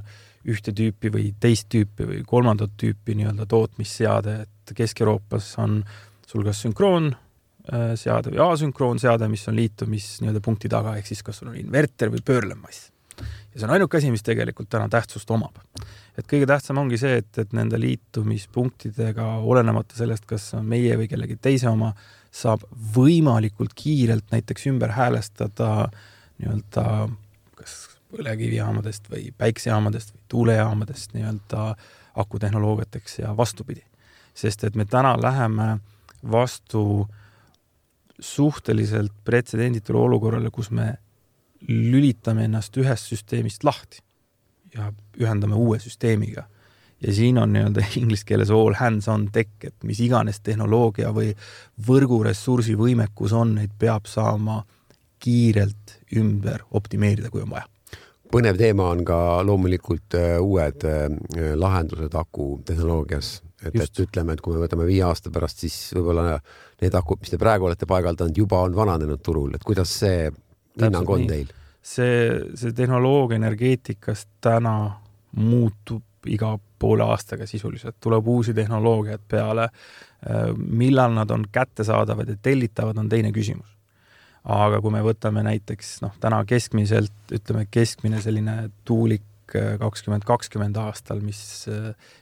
ühte 0.48 0.74
tüüpi 0.76 1.12
või 1.14 1.30
teist 1.40 1.70
tüüpi 1.72 2.08
või 2.10 2.20
kolmandat 2.28 2.76
tüüpi 2.80 3.16
nii-öelda 3.16 3.48
tootmisseade, 3.48 4.36
et 4.44 4.76
Kesk-Euroopas 4.76 5.54
on 5.64 5.80
sul 6.28 6.44
kas 6.44 6.60
sünkroonseade 6.66 7.27
äh, 7.72 8.30
või 8.30 8.42
asünkroonseade, 8.48 9.28
mis 9.28 9.48
on 9.48 9.56
liitumis 9.56 10.18
nii-öelda 10.22 10.44
punkti 10.44 10.70
taga, 10.72 10.96
ehk 10.96 11.10
siis 11.10 11.22
kas 11.26 11.40
sul 11.40 11.52
on 11.52 11.58
inverter 11.60 12.12
või 12.14 12.24
pöörlemass. 12.24 12.90
ja 13.18 13.60
see 13.60 13.66
on 13.66 13.76
ainuke 13.76 13.98
asi, 13.98 14.10
mis 14.10 14.22
tegelikult 14.26 14.68
täna 14.70 14.88
tähtsust 14.88 15.30
omab 15.30 15.58
et 16.18 16.26
kõige 16.26 16.48
tähtsam 16.50 16.80
ongi 16.82 16.98
see, 16.98 17.20
et, 17.22 17.30
et 17.38 17.52
nende 17.56 17.78
liitumispunktidega, 17.80 19.26
olenemata 19.46 19.98
sellest, 19.98 20.26
kas 20.28 20.50
on 20.58 20.66
meie 20.68 20.96
või 20.98 21.08
kellegi 21.10 21.38
teise 21.40 21.70
oma, 21.70 21.92
saab 22.34 22.64
võimalikult 22.94 23.74
kiirelt 23.78 24.34
näiteks 24.34 24.66
ümber 24.72 24.92
häälestada 24.96 25.88
nii-öelda 26.38 26.84
kas 27.58 27.76
põlevkivijaamadest 28.12 29.08
või 29.12 29.28
päiksejaamadest 29.38 30.14
või 30.14 30.24
tuulejaamadest 30.34 31.14
nii-öelda 31.14 31.68
akutehnoloogiateks 32.18 33.20
ja 33.22 33.36
vastupidi. 33.36 33.84
sest 34.34 34.64
et 34.64 34.74
me 34.74 34.84
täna 34.84 35.16
läheme 35.20 35.78
vastu 36.30 37.08
suhteliselt 38.20 39.12
pretsedenditule 39.24 39.98
olukorrale, 39.98 40.50
kus 40.50 40.70
me 40.70 40.92
lülitame 41.68 42.44
ennast 42.46 42.76
ühest 42.78 43.10
süsteemist 43.10 43.64
lahti 43.64 44.02
ja 44.74 44.92
ühendame 45.20 45.54
uue 45.54 45.78
süsteemiga. 45.78 46.46
ja 47.02 47.12
siin 47.14 47.38
on 47.38 47.52
nii-öelda 47.52 47.84
inglise 48.00 48.24
keeles 48.26 48.50
all 48.50 48.74
hands 48.74 49.08
on 49.08 49.28
tech, 49.32 49.50
et 49.62 49.74
mis 49.84 50.00
iganes 50.00 50.40
tehnoloogia 50.40 51.12
või 51.14 51.30
võrguressursi 51.86 52.74
võimekus 52.78 53.32
on, 53.32 53.54
neid 53.54 53.74
peab 53.78 54.06
saama 54.10 54.64
kiirelt 55.18 55.98
ümber 56.16 56.64
optimeerida, 56.70 57.30
kui 57.30 57.42
on 57.42 57.50
vaja. 57.54 57.66
Põnev 58.28 58.58
teema 58.60 58.90
on 58.92 59.04
ka 59.08 59.18
loomulikult 59.46 60.14
äh, 60.18 60.36
uued 60.42 60.84
äh, 60.84 61.06
lahendused 61.56 62.14
akutehnoloogias, 62.14 63.30
et, 63.62 63.78
et 63.78 64.02
ütleme, 64.04 64.34
et 64.34 64.42
kui 64.44 64.54
me 64.54 64.62
võtame 64.66 64.86
viie 64.86 65.06
aasta 65.06 65.32
pärast, 65.32 65.64
siis 65.64 65.78
võib-olla 65.96 66.40
need 66.82 66.94
akud, 66.94 67.22
mis 67.22 67.32
te 67.32 67.38
praegu 67.40 67.66
olete 67.68 67.86
paigaldanud, 67.86 68.36
juba 68.36 68.60
on 68.66 68.76
vananenud 68.76 69.22
turul, 69.24 69.54
et 69.54 69.64
kuidas 69.66 69.92
see 70.02 70.28
hinnang 70.78 71.10
on 71.10 71.26
teil? 71.30 71.54
see, 71.82 72.28
see 72.58 72.74
tehnoloogia 72.76 73.38
energeetikas 73.38 74.26
täna 74.44 74.74
muutub 75.38 76.02
iga 76.28 76.56
poole 76.78 77.04
aastaga 77.06 77.46
sisuliselt, 77.46 77.96
tuleb 78.00 78.26
uusi 78.28 78.54
tehnoloogiaid 78.54 79.24
peale. 79.28 79.68
millal 80.56 81.12
nad 81.14 81.30
on 81.30 81.44
kättesaadavad 81.52 82.28
ja 82.28 82.36
tellitavad, 82.42 82.96
on 82.96 83.08
teine 83.08 83.30
küsimus. 83.32 83.76
aga 84.44 84.80
kui 84.80 84.90
me 84.90 85.02
võtame 85.02 85.42
näiteks 85.42 86.00
noh, 86.02 86.14
täna 86.20 86.44
keskmiselt, 86.44 87.12
ütleme 87.32 87.66
keskmine 87.70 88.20
selline 88.22 88.70
tuulik 88.84 89.22
kakskümmend 89.54 90.26
kakskümmend 90.28 90.76
aastal, 90.82 91.22
mis, 91.24 91.40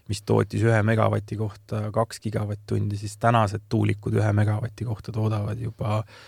mis 0.08 0.22
tootis 0.22 0.62
ühe 0.66 0.82
megavati 0.86 1.38
kohta 1.40 1.86
kaks 1.94 2.20
gigavatt-tundi, 2.24 2.98
siis 3.00 3.16
tänased 3.22 3.66
tuulikud 3.68 4.18
ühe 4.20 4.32
megavati 4.36 4.86
kohta 4.86 5.14
toodavad 5.14 5.60
juba 5.62 5.98
äh, 5.98 6.20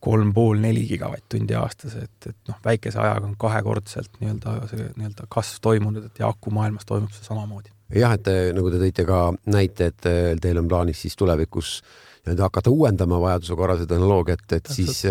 kolm 0.00 0.32
pool, 0.34 0.58
neli 0.62 0.84
gigavatt-tundi 0.88 1.56
aastas, 1.58 1.96
et, 1.98 2.30
et 2.30 2.50
noh, 2.50 2.58
väikese 2.64 3.00
ajaga 3.02 3.26
on 3.26 3.34
kahekordselt 3.40 4.20
nii-öelda 4.20 4.54
see 4.70 4.84
nii-öelda 4.94 5.26
kasv 5.32 5.62
toimunud, 5.64 6.06
et 6.06 6.20
ja 6.22 6.30
akumaailmas 6.30 6.86
toimub 6.86 7.14
see 7.14 7.26
samamoodi. 7.26 7.72
jah, 7.98 8.14
et 8.14 8.30
nagu 8.54 8.70
te 8.70 8.82
tõite 8.82 9.06
ka 9.08 9.22
näite, 9.50 9.90
et 9.90 10.10
teil 10.42 10.62
on 10.62 10.68
plaanis 10.70 11.02
siis 11.02 11.18
tulevikus 11.18 11.80
nii-öelda 12.22 12.46
hakata 12.46 12.70
uuendama 12.74 13.18
vajaduse 13.24 13.58
korral 13.58 13.80
seda 13.80 13.96
tehnoloogiat, 13.96 14.46
et 14.46 14.68
Täpselt. 14.68 14.76
siis 14.76 15.02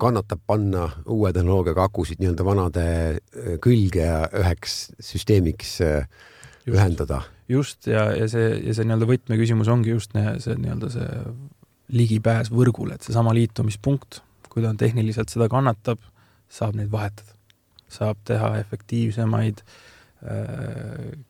kannatab 0.00 0.42
panna 0.46 0.88
uue 1.08 1.32
tehnoloogiaga 1.32 1.86
akusid 1.88 2.20
nii-öelda 2.20 2.44
vanade 2.44 2.86
eh, 3.16 3.56
külge 3.64 4.04
ja 4.04 4.20
üheks 4.36 4.76
süsteemiks 5.00 5.78
just, 5.80 6.74
ühendada. 6.74 7.22
just 7.48 7.88
ja, 7.90 8.10
ja 8.16 8.28
see, 8.28 8.50
ja 8.60 8.76
see 8.76 8.86
nii-öelda 8.88 9.08
võtmeküsimus 9.08 9.70
ongi 9.72 9.94
just 9.94 10.14
ne, 10.16 10.36
see 10.42 10.58
nii-öelda 10.60 10.92
see 10.92 11.08
ligipääs 11.96 12.50
võrgule, 12.50 12.96
et 12.96 13.06
seesama 13.06 13.30
liitumispunkt, 13.36 14.20
kui 14.50 14.64
ta 14.64 14.72
tehniliselt 14.74 15.30
seda 15.30 15.46
kannatab, 15.48 16.00
saab 16.50 16.74
neid 16.74 16.90
vahetada. 16.90 17.32
saab 17.86 18.18
teha 18.26 18.56
efektiivsemaid, 18.58 19.60
äh, 19.62 19.95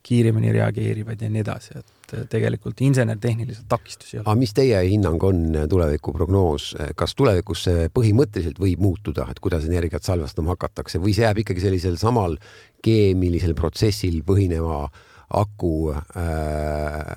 kiiremini 0.07 0.53
reageerivaid 0.57 1.23
ja 1.23 1.29
nii 1.33 1.43
edasi, 1.43 1.81
et 1.81 2.15
tegelikult 2.33 2.81
insener-tehniliselt 2.87 3.67
takistusi 3.69 4.17
ei 4.17 4.21
ole. 4.21 4.27
aga 4.27 4.37
mis 4.41 4.55
teie 4.57 4.81
hinnang 4.89 5.27
on 5.27 5.43
tulevikuprognoos, 5.69 6.71
kas 6.97 7.17
tulevikus 7.19 7.67
see 7.69 7.91
põhimõtteliselt 7.93 8.61
võib 8.63 8.85
muutuda, 8.87 9.27
et 9.31 9.43
kuidas 9.43 9.67
energiat 9.69 10.07
salvestama 10.07 10.55
hakatakse 10.55 11.03
või 11.03 11.17
see 11.17 11.27
jääb 11.27 11.43
ikkagi 11.45 11.67
sellisel 11.67 12.01
samal 12.01 12.39
keemilisel 12.87 13.57
protsessil 13.59 14.23
põhineva 14.27 14.85
äh, 14.87 15.05
aku 15.35 15.91
äh,, 15.91 16.03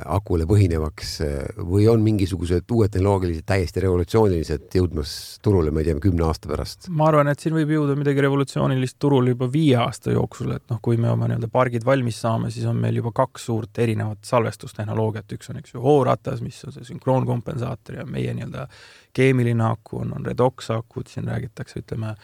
akule 0.10 0.48
põhinevaks 0.50 1.12
äh, 1.22 1.34
või 1.62 1.86
on 1.92 2.02
mingisugused 2.02 2.72
uued 2.74 2.90
tehnoloogilised, 2.96 3.46
täiesti 3.46 3.84
revolutsioonilised 3.84 4.66
jõudmas 4.80 5.12
turule, 5.46 5.70
ma 5.70 5.84
ei 5.84 5.90
tea, 5.90 6.00
kümne 6.02 6.26
aasta 6.26 6.50
pärast? 6.50 6.90
ma 6.90 7.10
arvan, 7.12 7.30
et 7.30 7.44
siin 7.44 7.54
võib 7.54 7.70
jõuda 7.76 7.94
midagi 8.00 8.26
revolutsioonilist 8.26 8.98
turule 9.02 9.36
juba 9.36 9.50
viie 9.54 9.78
aasta 9.78 10.16
jooksul, 10.16 10.56
et 10.58 10.66
noh, 10.74 10.82
kui 10.82 10.98
me 10.98 11.12
oma 11.14 11.30
nii-öelda 11.30 11.52
pargid 11.54 11.86
valmis 11.86 12.18
saame, 12.26 12.50
siis 12.54 12.66
on 12.70 12.82
meil 12.82 12.98
juba 12.98 13.14
kaks 13.22 13.46
suurt 13.52 13.84
erinevat 13.86 14.26
salvestustehnoloogiat, 14.26 15.38
üks 15.38 15.54
on, 15.54 15.62
eks 15.62 15.78
ju, 15.78 15.84
hooratas, 15.86 16.42
mis 16.46 16.58
on 16.66 16.74
see 16.74 16.90
sünkroonkompensaator 16.90 18.02
ja 18.02 18.10
meie 18.10 18.34
nii-öelda 18.34 18.66
keemiline 19.14 19.70
aku 19.70 20.02
on, 20.02 20.18
on 20.18 20.26
redox 20.26 20.74
akud, 20.74 21.06
siin 21.14 21.30
räägitakse, 21.30 21.84
ütleme, 21.84 22.16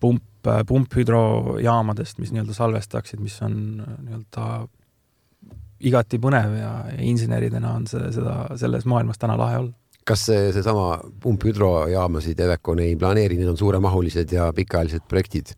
pump, 0.00 0.22
pumphüdrojaamadest, 0.70 2.22
mis 2.22 2.30
nii-öelda 2.30 2.54
salvestaksid, 2.54 3.18
mis 3.22 3.40
on 3.42 3.56
nii-öelda 3.82 4.66
igati 5.80 6.20
põnev 6.22 6.54
ja, 6.58 6.70
inseneridena 7.04 7.74
on 7.76 7.86
see, 7.90 8.10
seda, 8.14 8.38
selles 8.60 8.86
maailmas 8.88 9.20
täna 9.20 9.36
lahe 9.38 9.60
olla. 9.64 9.72
kas 10.06 10.26
see, 10.28 10.50
seesama 10.54 11.00
pumphüdrojaamasid 11.22 12.40
Evecon 12.40 12.82
ei 12.84 12.96
planeeri, 12.96 13.38
need 13.40 13.50
on 13.50 13.58
suuremahulised 13.58 14.32
ja 14.32 14.50
pikaajalised 14.56 15.08
projektid? 15.08 15.54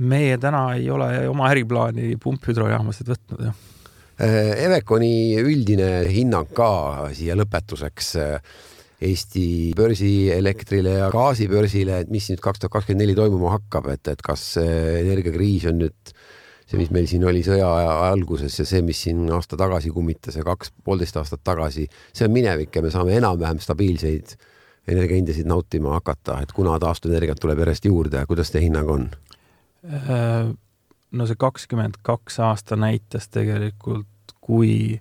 meie 0.00 0.38
täna 0.40 0.64
ei 0.78 0.88
ole 0.90 1.28
oma 1.28 1.50
äriplaani 1.52 2.14
pumphüdrojaamasid 2.22 3.12
võtnud, 3.12 3.44
jah. 3.50 3.56
Äh, 4.20 4.52
Eveconi 4.66 5.38
üldine 5.40 5.90
hinnang 6.12 6.52
ka 6.56 6.72
siia 7.16 7.36
lõpetuseks 7.40 8.10
äh, 8.20 8.58
Eesti 9.00 9.72
börsielektrile 9.72 10.98
ja 10.98 11.06
gaasibörsile, 11.12 12.02
et 12.02 12.10
mis 12.12 12.26
nüüd 12.28 12.42
kaks 12.44 12.60
tuhat 12.60 12.74
kakskümmend 12.74 13.06
neli 13.06 13.14
toimuma 13.16 13.54
hakkab, 13.54 13.88
et, 13.94 14.10
et 14.12 14.20
kas 14.20 14.42
energiakriis 14.60 15.64
on 15.70 15.80
nüüd 15.80 16.12
see, 16.70 16.78
mis 16.78 16.92
meil 16.94 17.08
siin 17.10 17.26
oli 17.26 17.42
sõja 17.46 17.68
alguses 18.06 18.54
ja 18.60 18.66
see, 18.68 18.82
mis 18.86 19.00
siin 19.06 19.24
aasta 19.34 19.58
tagasi 19.58 19.90
kummitas 19.94 20.38
ja 20.38 20.46
kaks, 20.46 20.72
poolteist 20.86 21.18
aastat 21.18 21.42
tagasi, 21.46 21.88
see 22.14 22.28
on 22.28 22.34
minevik 22.34 22.76
ja 22.76 22.84
me 22.84 22.92
saame 22.94 23.16
enam-vähem 23.18 23.60
stabiilseid 23.62 24.36
energiahindasid 24.90 25.48
nautima 25.50 25.96
hakata, 25.98 26.40
et 26.44 26.52
kuna 26.56 26.78
taastuvenergiat 26.82 27.40
tuleb 27.42 27.60
järjest 27.64 27.86
juurde, 27.90 28.22
kuidas 28.30 28.50
teie 28.50 28.64
hinnang 28.64 28.90
on? 28.90 29.08
Äh, 29.86 30.50
no 31.10 31.26
see 31.26 31.38
kakskümmend 31.38 32.00
kaks 32.06 32.40
aasta 32.46 32.78
näitas 32.78 33.28
tegelikult, 33.34 34.06
kui 34.40 35.00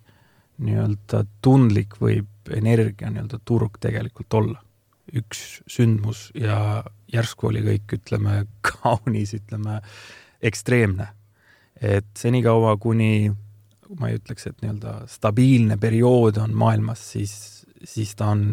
nii-öelda 0.59 1.23
tundlik 1.45 1.95
võib 2.01 2.51
energia 2.53 3.11
nii-öelda 3.13 3.39
turg 3.45 3.77
tegelikult 3.81 4.41
olla. 4.41 4.65
üks 5.09 5.63
sündmus 5.65 6.27
ja 6.37 6.83
järsku 7.09 7.47
oli 7.49 7.63
kõik, 7.65 7.95
ütleme, 7.97 8.43
kaunis, 8.69 9.33
ütleme, 9.33 9.79
ekstreemne 10.45 11.07
et 11.81 12.09
senikaua, 12.17 12.75
kuni 12.77 13.29
ma 13.97 14.09
ei 14.09 14.19
ütleks, 14.19 14.49
et 14.49 14.59
nii-öelda 14.61 14.95
stabiilne 15.09 15.77
periood 15.81 16.37
on 16.43 16.53
maailmas, 16.57 17.01
siis, 17.15 17.33
siis 17.83 18.13
ta 18.17 18.33
on 18.35 18.43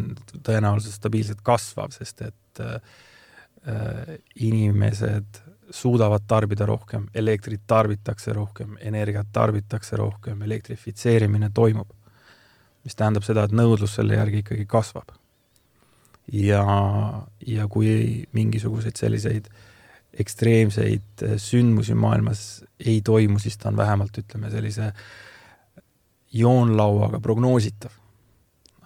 tõenäoliselt 0.45 0.97
stabiilselt 0.97 1.43
kasvav, 1.45 1.93
sest 1.93 2.23
et 2.25 2.63
äh, 2.63 4.15
inimesed 4.47 5.43
suudavad 5.69 6.23
tarbida 6.27 6.65
rohkem, 6.65 7.09
elektrit 7.13 7.65
tarbitakse 7.67 8.33
rohkem, 8.33 8.77
energiat 8.81 9.27
tarbitakse 9.35 9.99
rohkem, 9.99 10.41
elektrifitseerimine 10.41 11.51
toimub. 11.53 11.91
mis 12.87 12.95
tähendab 12.95 13.25
seda, 13.27 13.43
et 13.43 13.51
nõudlus 13.51 13.97
selle 13.97 14.15
järgi 14.15 14.39
ikkagi 14.45 14.65
kasvab. 14.65 15.11
ja, 16.31 16.63
ja 17.45 17.67
kui 17.67 18.23
mingisuguseid 18.31 18.95
selliseid 18.95 19.49
ekstreemseid 20.19 21.25
sündmusi 21.41 21.95
maailmas 21.97 22.43
ei 22.79 23.01
toimu, 23.05 23.39
siis 23.39 23.57
ta 23.57 23.69
on 23.69 23.77
vähemalt 23.77 24.17
ütleme 24.17 24.51
sellise 24.53 24.91
joonlauaga 26.33 27.19
prognoositav. 27.23 27.91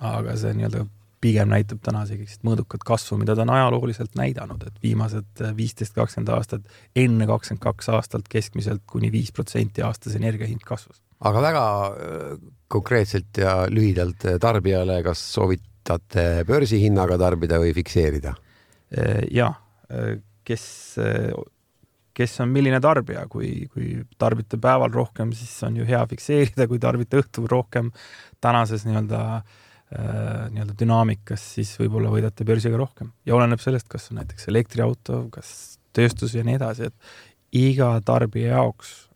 aga 0.01 0.33
see 0.37 0.55
nii-öelda 0.57 0.85
pigem 1.21 1.51
näitab 1.51 1.81
täna 1.85 2.01
sellist 2.09 2.41
mõõdukat 2.45 2.81
kasvu, 2.85 3.19
mida 3.21 3.35
ta 3.37 3.43
on 3.45 3.51
ajalooliselt 3.53 4.15
näidanud, 4.17 4.63
et 4.65 4.79
viimased 4.83 5.43
viisteist, 5.57 5.93
kakskümmend 5.93 6.31
aastat, 6.33 6.65
enne 6.97 7.27
kakskümmend 7.29 7.61
kaks 7.61 7.91
aastat 7.93 8.29
keskmiselt 8.31 8.81
kuni 8.89 9.11
viis 9.13 9.29
protsenti 9.35 9.85
aastas 9.85 10.17
energia 10.17 10.49
hind 10.49 10.65
kasvas. 10.65 10.97
aga 11.21 11.41
väga 11.45 11.65
äh, 11.89 12.31
konkreetselt 12.67 13.37
ja 13.37 13.67
lühidalt 13.69 14.25
äh, 14.25 14.39
tarbijale, 14.41 15.03
kas 15.05 15.21
soovitate 15.35 16.43
börsihinnaga 16.49 17.19
tarbida 17.21 17.61
või 17.61 17.75
fikseerida? 17.77 18.33
Äh, 18.97 19.21
ja, 19.29 19.53
kes, 20.47 20.63
kes 22.17 22.37
on 22.43 22.53
milline 22.53 22.79
tarbija, 22.83 23.25
kui, 23.31 23.67
kui 23.73 23.95
tarbite 24.21 24.59
päeval 24.61 24.93
rohkem, 24.93 25.33
siis 25.37 25.53
on 25.67 25.79
ju 25.79 25.87
hea 25.87 26.01
fikseerida, 26.13 26.67
kui 26.69 26.79
tarbite 26.81 27.21
õhtul 27.21 27.49
rohkem. 27.51 27.91
Tänases 28.41 28.87
nii-öelda 28.87 29.21
äh, 29.39 29.43
nii-öelda 29.91 30.77
dünaamikas, 30.79 31.43
siis 31.57 31.73
võib-olla 31.79 32.11
võidate 32.13 32.47
börsiga 32.47 32.79
rohkem. 32.79 33.11
Ja 33.27 33.35
oleneb 33.35 33.59
sellest, 33.63 33.89
kas 33.91 34.09
on 34.11 34.21
näiteks 34.21 34.47
elektriauto, 34.51 35.25
kas 35.33 35.77
tööstus 35.95 36.35
ja 36.37 36.45
nii 36.47 36.55
edasi, 36.59 36.91
et 36.91 37.57
iga 37.57 37.93
tarbija 38.05 38.55
jaoks 38.55 39.10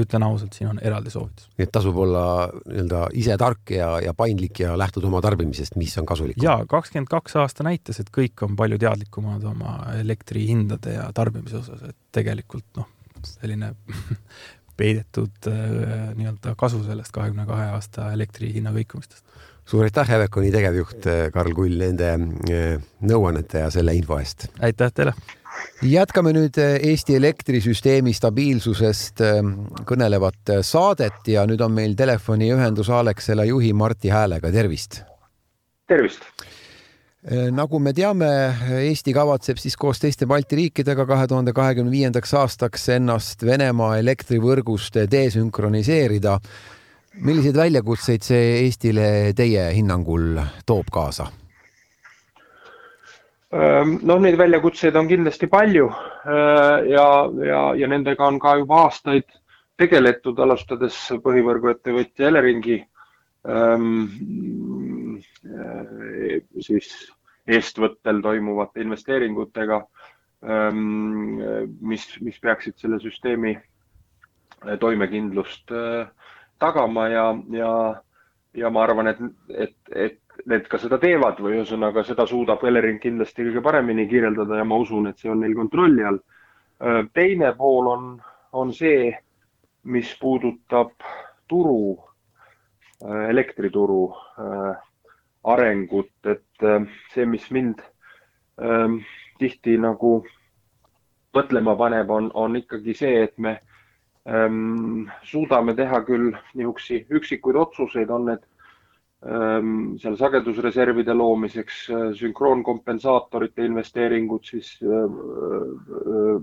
ütlen 0.00 0.24
ausalt, 0.26 0.56
siin 0.56 0.70
on 0.72 0.80
eraldi 0.82 1.12
soovitus. 1.12 1.48
nii 1.58 1.68
et 1.68 1.72
tasub 1.74 1.96
olla 2.02 2.24
nii-öelda 2.50 3.04
ise 3.20 3.36
tark 3.40 3.70
ja, 3.74 3.92
ja 4.02 4.14
paindlik 4.14 4.60
ja 4.64 4.74
lähtuda 4.78 5.06
oma 5.10 5.20
tarbimisest, 5.24 5.76
mis 5.80 5.94
on 5.98 6.06
kasulik. 6.06 6.40
ja 6.42 6.58
kakskümmend 6.70 7.10
kaks 7.10 7.36
aasta 7.42 7.66
näitas, 7.66 8.00
et 8.02 8.10
kõik 8.14 8.42
on 8.46 8.56
palju 8.58 8.78
teadlikumad 8.82 9.44
oma 9.50 9.76
elektrihindade 10.00 10.98
ja 10.98 11.08
tarbimise 11.14 11.60
osas, 11.62 11.82
et 11.88 11.96
tegelikult 12.12 12.66
noh, 12.80 12.90
selline 13.22 13.74
peidetud 14.80 15.50
äh, 15.50 16.14
nii-öelda 16.18 16.56
kasu 16.58 16.82
sellest 16.84 17.14
kahekümne 17.14 17.46
kahe 17.46 17.70
aasta 17.76 18.10
elektri 18.16 18.50
hinna 18.56 18.74
kõikumistest 18.74 19.22
suur 19.68 19.86
aitäh, 19.86 20.10
Eveconi 20.18 20.52
tegevjuht 20.52 21.06
eh, 21.08 21.22
Karl 21.32 21.54
Kull 21.56 21.78
nende 21.80 22.10
eh, 22.52 22.76
nõuannete 23.08 23.64
ja 23.64 23.70
selle 23.72 23.94
info 23.96 24.18
eest. 24.20 24.48
aitäh 24.60 24.92
teile. 24.92 25.14
Jätkame 25.82 26.32
nüüd 26.36 26.58
eh, 26.60 26.76
Eesti 26.90 27.16
elektrisüsteemi 27.18 28.14
stabiilsusest 28.16 29.22
kõnelevat 29.88 30.56
saadet 30.62 31.28
ja 31.28 31.46
nüüd 31.48 31.62
on 31.64 31.72
meil 31.76 31.94
telefoniühendus 31.98 32.90
Alexela 32.90 33.46
juhi 33.48 33.72
Martti 33.72 34.12
Häälega, 34.12 34.52
tervist. 34.52 35.02
tervist 35.88 36.24
nagu 37.56 37.78
me 37.80 37.94
teame, 37.96 38.28
Eesti 38.84 39.14
kavatseb 39.16 39.56
siis 39.56 39.78
koos 39.80 40.00
teiste 40.02 40.26
Balti 40.28 40.58
riikidega 40.58 41.06
kahe 41.08 41.26
tuhande 41.26 41.54
kahekümne 41.56 41.90
viiendaks 41.90 42.34
aastaks 42.36 42.88
ennast 42.98 43.46
Venemaa 43.48 43.96
elektrivõrgust 44.02 44.98
desünkroniseerida 45.10 46.38
milliseid 47.22 47.56
väljakutseid 47.56 48.26
see 48.26 48.44
Eestile 48.64 49.06
teie 49.36 49.70
hinnangul 49.76 50.42
toob 50.66 50.92
kaasa? 50.92 51.30
Noh, 53.54 54.18
neid 54.18 54.36
väljakutseid 54.38 54.96
on 54.98 55.08
kindlasti 55.10 55.46
palju 55.50 55.88
ja, 56.90 57.08
ja, 57.46 57.60
ja 57.78 57.88
nendega 57.90 58.26
on 58.26 58.40
ka 58.42 58.56
juba 58.58 58.80
aastaid 58.86 59.28
tegeletud, 59.78 60.38
alustades 60.42 60.96
põhivõrguettevõtja 61.22 62.30
Eleringi 62.30 62.80
ähm, 63.46 65.20
siis 66.62 66.90
eestvõttel 67.46 68.22
toimuvate 68.24 68.82
investeeringutega 68.82 69.80
ähm,, 70.48 71.38
mis, 71.80 72.08
mis 72.24 72.40
peaksid 72.42 72.78
selle 72.80 72.98
süsteemi 73.02 73.54
toimekindlust 74.80 75.70
äh, 75.74 76.06
tagama 76.58 77.08
ja, 77.08 77.26
ja, 77.50 77.72
ja 78.54 78.70
ma 78.70 78.84
arvan, 78.86 79.10
et, 79.12 79.18
et, 79.50 79.76
et 79.94 80.20
need 80.46 80.68
ka 80.70 80.78
seda 80.82 80.98
teevad 81.02 81.38
või 81.42 81.58
ühesõnaga 81.58 82.04
seda 82.06 82.26
suudab 82.26 82.64
Elering 82.66 83.00
kindlasti 83.02 83.46
kõige 83.46 83.62
paremini 83.64 84.06
kirjeldada 84.10 84.58
ja 84.60 84.64
ma 84.66 84.78
usun, 84.82 85.08
et 85.08 85.18
see 85.18 85.30
on 85.30 85.40
neil 85.44 85.54
kontrolli 85.56 86.04
all. 86.04 86.18
teine 87.14 87.52
pool 87.56 87.86
on, 87.88 88.08
on 88.52 88.72
see, 88.74 89.12
mis 89.84 90.10
puudutab 90.20 90.90
turu, 91.48 91.94
elektrituru 93.28 94.02
arengut, 95.44 96.12
et 96.26 96.66
see, 97.14 97.26
mis 97.26 97.46
mind 97.50 97.82
tihti 99.38 99.76
nagu 99.78 100.16
mõtlema 101.34 101.76
paneb, 101.76 102.10
on, 102.10 102.30
on 102.34 102.56
ikkagi 102.56 102.94
see, 102.96 103.22
et 103.28 103.38
me 103.38 103.58
suudame 105.28 105.74
teha 105.76 106.00
küll 106.06 106.32
niisuguseid 106.54 107.10
üksikuid 107.12 107.58
otsuseid, 107.60 108.10
on 108.10 108.30
need 108.30 108.44
seal 109.24 110.16
sagedusreservide 110.20 111.14
loomiseks, 111.16 111.76
äh, 111.90 112.02
sünkroonkompensaatorite 112.18 113.64
investeeringud 113.64 114.44
siis 114.44 114.74
äh, 114.84 114.88
äh, 114.90 116.34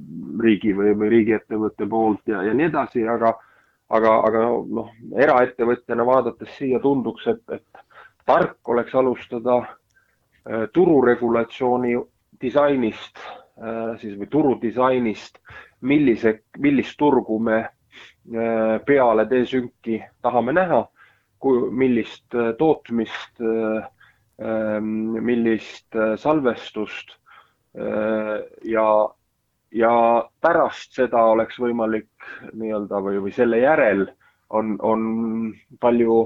riigi 0.42 0.74
või, 0.74 0.96
või 0.98 1.12
riigiettevõtte 1.14 1.86
poolt 1.90 2.32
ja, 2.32 2.42
ja 2.48 2.56
nii 2.58 2.70
edasi, 2.72 3.04
aga, 3.06 3.36
aga, 3.94 4.16
aga 4.26 4.46
noh, 4.80 4.90
eraettevõtjana 5.14 6.08
vaadates 6.08 6.56
siia 6.58 6.80
tunduks, 6.82 7.28
et, 7.30 7.44
et 7.54 7.84
tark 8.26 8.58
oleks 8.70 8.96
alustada 8.96 9.62
tururegulatsiooni 10.74 11.94
disainist 12.42 13.20
siis 14.02 14.16
või 14.18 14.30
turudisainist 14.32 15.38
millise, 15.86 16.32
millist 16.58 16.98
turgu 16.98 17.38
me 17.38 17.60
peale 18.88 19.28
desünki 19.30 20.00
tahame 20.26 20.56
näha, 20.58 20.80
millist 21.72 22.36
äh, 22.36 22.54
tootmist, 22.58 23.42
äh, 23.42 23.84
ähm, 24.42 25.18
millist 25.22 25.98
salvestust 26.18 27.18
ja, 28.68 28.88
ja 29.72 29.92
pärast 30.44 30.98
seda 30.98 31.22
oleks 31.32 31.56
võimalik 31.62 32.26
nii-öelda 32.52 33.00
või, 33.06 33.22
või 33.24 33.32
selle 33.32 33.62
järel 33.62 34.02
on, 34.52 34.74
on 34.84 35.06
palju 35.80 36.18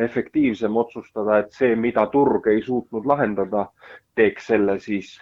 efektiivsem 0.00 0.76
otsustada, 0.80 1.42
et 1.42 1.52
see, 1.52 1.74
mida 1.76 2.06
turg 2.08 2.48
ei 2.48 2.62
suutnud 2.64 3.04
lahendada, 3.04 3.66
teeks 4.16 4.48
selle 4.54 4.78
siis 4.80 5.12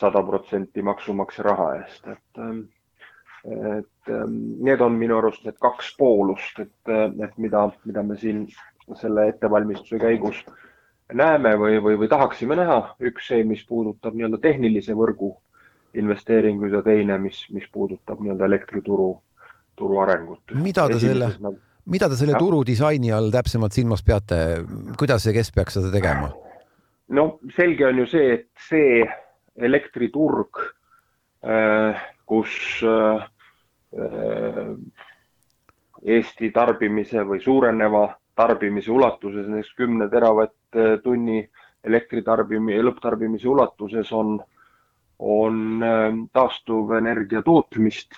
sada 0.00 0.24
protsenti 0.26 0.82
maksumaksja 0.82 1.46
raha 1.46 1.68
eest, 1.76 2.10
et 2.10 2.42
ähm, 2.42 2.64
et 3.44 4.08
ähm, 4.08 4.62
need 4.64 4.80
on 4.80 4.96
minu 4.98 5.18
arust 5.18 5.44
need 5.44 5.58
kaks 5.60 5.92
poolust, 5.98 6.58
et, 6.62 6.88
äh, 6.88 7.10
et 7.26 7.36
mida, 7.38 7.66
mida 7.84 8.02
me 8.02 8.16
siin 8.16 8.46
selle 9.00 9.28
ettevalmistuse 9.32 9.98
käigus 10.02 10.42
näeme 11.12 11.54
või, 11.60 11.78
või, 11.84 11.98
või 12.00 12.08
tahaksime 12.08 12.56
näha. 12.58 12.78
üks 13.00 13.28
see, 13.30 13.44
mis 13.44 13.64
puudutab 13.68 14.16
nii-öelda 14.16 14.40
tehnilise 14.42 14.96
võrgu 14.96 15.34
investeeringuid 15.94 16.72
ja 16.74 16.82
teine, 16.82 17.18
mis, 17.22 17.44
mis 17.54 17.66
puudutab 17.72 18.20
nii-öelda 18.20 18.48
elektrituru, 18.50 19.10
turu 19.76 20.00
arengut. 20.02 20.54
mida 20.54 20.88
te 20.88 20.98
selle, 21.02 21.30
nagu... 21.40 21.60
mida 21.86 22.08
te 22.08 22.18
selle 22.20 22.38
turu 22.38 22.62
disaini 22.66 23.12
all 23.12 23.30
täpsemalt 23.34 23.76
silmas 23.76 24.02
peate, 24.02 24.40
kuidas 24.98 25.26
ja 25.26 25.36
kes 25.36 25.52
peaks 25.54 25.78
seda 25.78 25.92
tegema? 25.94 26.32
no 27.08 27.28
selge 27.56 27.86
on 27.86 28.02
ju 28.04 28.08
see, 28.10 28.40
et 28.40 28.48
see 28.68 29.04
elektriturg, 29.54 30.64
äh, 31.46 32.04
kus 32.26 32.82
äh, 32.82 33.22
Äh, 33.94 34.74
Eesti 36.04 36.50
tarbimise 36.52 37.22
või 37.24 37.38
suureneva 37.40 38.08
tarbimise 38.34 38.92
ulatuses, 38.92 39.46
näiteks 39.48 39.74
kümne 39.78 40.08
teravatt-tunni 40.10 41.42
elektritarbimi-, 41.86 42.80
lõpptarbimise 42.82 43.48
ulatuses 43.48 44.12
on, 44.12 44.38
on 45.18 45.82
äh, 45.84 46.06
taastuvenergia 46.32 47.42
tootmist. 47.46 48.16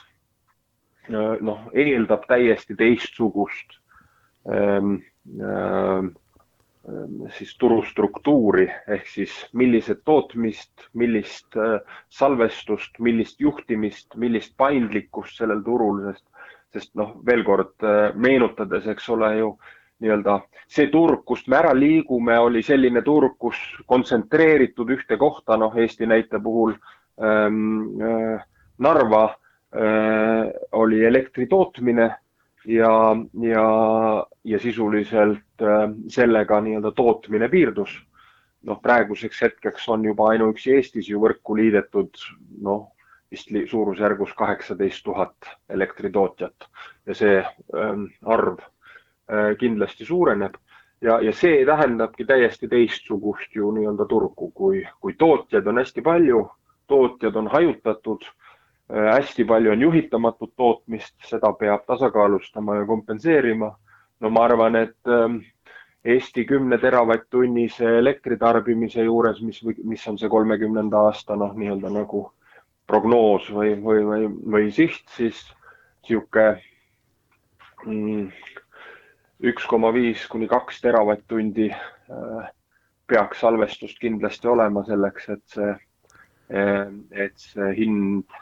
Äh, 1.11 1.35
noh, 1.41 1.67
eeldab 1.75 2.27
täiesti 2.31 2.77
teistsugust 2.79 3.81
ähm, 4.51 5.01
ähm, 5.41 6.15
siis 7.35 7.57
turustruktuuri 7.59 8.69
ehk 8.95 9.09
siis 9.11 9.33
millised 9.59 10.05
tootmist, 10.07 10.85
millist 10.95 11.57
salvestust, 12.15 13.01
millist 13.03 13.41
juhtimist, 13.43 14.15
millist 14.15 14.55
paindlikkust 14.57 15.41
sellel 15.41 15.65
turul, 15.67 16.05
sest, 16.05 16.29
sest 16.77 16.93
noh, 16.95 17.17
veel 17.27 17.43
kord 17.43 17.83
meenutades, 18.15 18.87
eks 18.93 19.09
ole 19.17 19.33
ju 19.41 19.49
nii-öelda 20.03 20.41
see 20.69 20.91
turg, 20.93 21.23
kust 21.25 21.49
me 21.49 21.57
ära 21.61 21.73
liigume, 21.77 22.37
oli 22.43 22.63
selline 22.65 23.03
turg, 23.07 23.37
kus 23.39 23.59
kontsentreeritud 23.89 24.91
ühte 24.97 25.19
kohta, 25.21 25.57
noh, 25.61 25.75
Eesti 25.77 26.09
näite 26.09 26.41
puhul 26.43 26.75
ähm, 27.23 28.01
äh, 28.03 28.45
Narva 28.79 29.25
äh, 29.73 30.51
oli 30.73 31.05
elektri 31.05 31.47
tootmine 31.47 32.11
ja, 32.67 32.91
ja, 33.43 33.69
ja 34.45 34.59
sisuliselt 34.59 35.63
äh, 35.63 35.87
sellega 36.09 36.61
nii-öelda 36.61 36.93
tootmine 36.93 37.49
piirdus. 37.49 38.03
noh, 38.67 38.81
praeguseks 38.83 39.41
hetkeks 39.43 39.89
on 39.95 40.05
juba 40.05 40.33
ainuüksi 40.33 40.73
Eestis 40.75 41.09
ju 41.09 41.21
võrku 41.23 41.55
liidetud 41.55 42.19
noh, 42.67 42.89
vist 43.31 43.53
suurusjärgus 43.71 44.33
kaheksateist 44.35 45.05
tuhat 45.05 45.51
elektritootjat 45.71 46.67
ja 47.07 47.15
see 47.15 47.37
ähm, 47.39 48.09
arv 48.25 48.59
kindlasti 49.59 50.05
suureneb 50.07 50.55
ja, 51.01 51.21
ja 51.21 51.33
see 51.33 51.65
tähendabki 51.67 52.25
täiesti 52.25 52.69
teistsugust 52.69 53.55
ju 53.55 53.71
nii-öelda 53.75 54.07
turgu, 54.09 54.51
kui, 54.55 54.85
kui 55.01 55.15
tootjaid 55.19 55.67
on 55.67 55.83
hästi 55.83 56.03
palju, 56.03 56.43
tootjad 56.87 57.37
on 57.37 57.51
hajutatud 57.53 58.25
äh,, 58.29 59.11
hästi 59.15 59.45
palju 59.45 59.73
on 59.73 59.83
juhitamatut 59.83 60.55
tootmist, 60.57 61.17
seda 61.27 61.53
peab 61.53 61.85
tasakaalustama 61.87 62.81
ja 62.81 62.87
kompenseerima. 62.87 63.77
no 64.21 64.31
ma 64.31 64.45
arvan, 64.45 64.77
et 64.77 65.12
ähm, 65.12 65.43
Eesti 66.07 66.45
kümne 66.47 66.79
teravatt-tunnise 66.79 67.97
elektritarbimise 67.99 69.03
juures, 69.03 69.41
mis, 69.43 69.59
mis 69.85 70.05
on 70.07 70.19
see 70.19 70.29
kolmekümnenda 70.31 71.01
aasta 71.09 71.35
noh, 71.37 71.51
nii-öelda 71.59 71.91
nagu 71.91 72.21
prognoos 72.87 73.49
või, 73.51 73.73
või, 73.83 74.05
või, 74.07 74.29
või 74.55 74.69
siht, 74.71 75.03
siis 75.17 75.41
sihuke 76.07 76.45
mm, 77.83 78.29
üks 79.40 79.66
koma 79.68 79.92
viis 79.94 80.27
kuni 80.33 80.49
kaks 80.49 80.81
teravatt-tundi 80.85 81.68
äh, 81.72 82.49
peaks 83.07 83.40
salvestust 83.44 83.99
kindlasti 84.03 84.49
olema 84.49 84.85
selleks, 84.87 85.29
et 85.35 85.44
see, 85.57 85.75
äh, 86.51 86.87
et 87.12 87.37
see 87.40 87.72
hind 87.77 88.38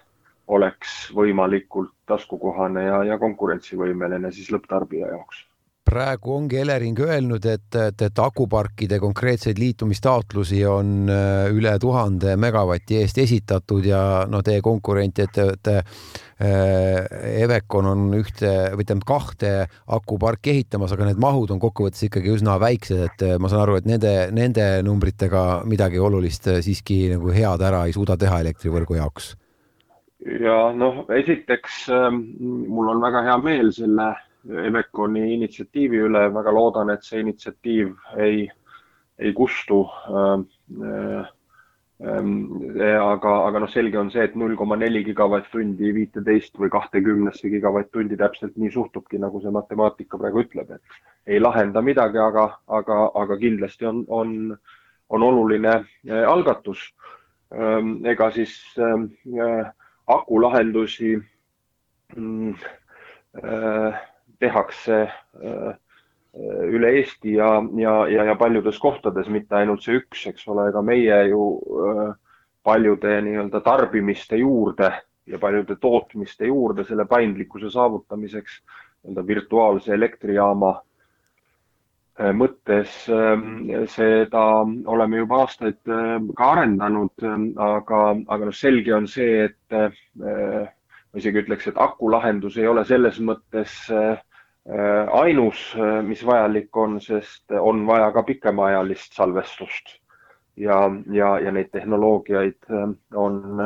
oleks 0.46 0.94
võimalikult 1.16 1.94
taskukohane 2.06 2.84
ja, 2.84 3.02
ja 3.14 3.18
konkurentsivõimeline 3.18 4.30
siis 4.32 4.52
lõpptarbija 4.52 5.10
jaoks 5.14 5.44
praegu 5.84 6.32
ongi 6.38 6.58
Elering 6.62 6.98
öelnud, 7.04 7.44
et, 7.44 7.68
et, 7.76 8.02
et 8.06 8.20
akuparkide 8.20 8.98
konkreetseid 9.02 9.58
liitumistaotlusi 9.60 10.62
on 10.68 11.10
äh, 11.12 11.52
üle 11.52 11.74
tuhande 11.80 12.38
megavati 12.40 13.02
eest 13.02 13.20
esitatud 13.20 13.84
ja 13.86 14.00
no 14.30 14.40
teie 14.46 14.62
konkurent 14.64 15.20
ettevõte 15.20 15.76
äh, 15.76 17.44
Evecon 17.44 17.90
on 17.92 18.06
ühte 18.16 18.54
või 18.72 18.88
tähendab 18.88 19.06
kahte 19.12 19.52
akuparki 19.98 20.54
ehitamas, 20.56 20.96
aga 20.96 21.10
need 21.10 21.20
mahud 21.22 21.52
on 21.52 21.62
kokkuvõttes 21.62 22.08
ikkagi 22.08 22.32
üsna 22.32 22.56
väiksed, 22.62 23.04
et 23.04 23.28
äh, 23.28 23.36
ma 23.38 23.52
saan 23.52 23.66
aru, 23.66 23.78
et 23.78 23.88
nende, 23.88 24.14
nende 24.34 24.68
numbritega 24.86 25.64
midagi 25.68 26.00
olulist 26.00 26.48
siiski 26.64 27.04
nagu 27.12 27.32
head 27.34 27.64
ära 27.64 27.84
ei 27.84 27.96
suuda 27.96 28.16
teha 28.20 28.40
elektrivõrgu 28.46 29.02
jaoks. 29.02 29.34
ja 30.40 30.60
noh, 30.72 31.04
esiteks 31.12 31.90
ähm, 31.92 32.22
mul 32.72 32.88
on 32.94 33.04
väga 33.04 33.28
hea 33.28 33.42
meel 33.44 33.74
selle 33.76 34.14
Eveconi 34.44 35.24
initsiatiivi 35.34 36.02
üle, 36.08 36.26
väga 36.34 36.52
loodan, 36.52 36.90
et 36.92 37.06
see 37.06 37.22
initsiatiiv 37.24 37.94
ei, 38.26 38.44
ei 39.18 39.32
kustu 39.36 39.84
äh,. 40.10 41.32
Aga, 42.04 43.30
aga 43.46 43.60
noh, 43.62 43.70
selge 43.70 43.96
on 43.96 44.10
see, 44.10 44.24
et 44.26 44.34
null 44.36 44.56
koma 44.58 44.76
neli 44.76 45.04
gigavatt-tundi 45.06 45.92
viiteist 45.94 46.58
või 46.58 46.68
kahtekümnesse 46.74 47.48
gigavatt-tundi 47.48 48.18
täpselt 48.18 48.58
nii 48.60 48.72
suhtubki, 48.74 49.20
nagu 49.22 49.40
see 49.40 49.52
matemaatika 49.54 50.18
praegu 50.20 50.42
ütleb, 50.42 50.74
et 50.74 50.98
ei 51.30 51.38
lahenda 51.40 51.80
midagi, 51.86 52.18
aga, 52.18 52.48
aga, 52.66 52.98
aga 53.22 53.38
kindlasti 53.40 53.86
on, 53.88 54.02
on, 54.08 54.34
on 55.08 55.22
oluline 55.22 55.74
äh, 55.78 56.24
algatus. 56.28 56.90
ega 58.10 58.30
siis 58.34 58.52
äh, 58.82 59.70
akulahendusi 60.10 61.14
mm, 62.16 62.54
äh, 63.38 64.00
tehakse 64.40 65.00
äh, 65.04 65.74
üle 66.74 66.90
Eesti 66.98 67.36
ja, 67.36 67.50
ja, 67.78 67.94
ja, 68.10 68.24
ja 68.30 68.34
paljudes 68.38 68.78
kohtades, 68.82 69.28
mitte 69.30 69.56
ainult 69.60 69.84
see 69.84 70.00
üks, 70.00 70.26
eks 70.30 70.48
ole, 70.50 70.68
ega 70.72 70.82
meie 70.82 71.20
ju 71.30 71.44
äh, 71.90 72.08
paljude 72.64 73.18
nii-öelda 73.26 73.60
tarbimiste 73.64 74.40
juurde 74.40 74.90
ja 75.30 75.38
paljude 75.38 75.76
tootmiste 75.80 76.48
juurde 76.50 76.84
selle 76.84 77.06
paindlikkuse 77.06 77.70
saavutamiseks 77.70 78.58
nii-öelda 79.04 79.26
virtuaalse 79.26 79.94
elektrijaama 79.94 80.72
äh, 80.74 82.32
mõttes 82.34 83.04
seda 83.94 84.44
oleme 84.86 85.22
juba 85.22 85.42
aastaid 85.44 85.80
ka 85.84 86.50
arendanud, 86.52 87.26
aga, 87.58 88.00
aga 88.26 88.50
noh, 88.50 88.54
selge 88.54 88.94
on 88.94 89.08
see, 89.10 89.48
et 89.48 90.74
ma 91.14 91.22
isegi 91.22 91.44
ütleks, 91.44 91.68
et 91.70 91.78
akulahendus 91.78 92.56
ei 92.58 92.66
ole 92.66 92.82
selles 92.84 93.20
mõttes 93.22 93.74
äh, 93.94 94.18
Äh, 94.68 95.08
ainus, 95.12 95.74
äh, 95.74 96.02
mis 96.02 96.26
vajalik 96.26 96.76
on, 96.76 97.00
sest 97.00 97.52
on 97.52 97.86
vaja 97.86 98.10
ka 98.12 98.22
pikemaajalist 98.22 99.12
salvestust. 99.12 99.98
Ja, 100.56 100.78
ja, 101.12 101.38
ja 101.38 101.52
neid 101.52 101.68
tehnoloogiaid 101.72 102.70
on, 103.14 103.60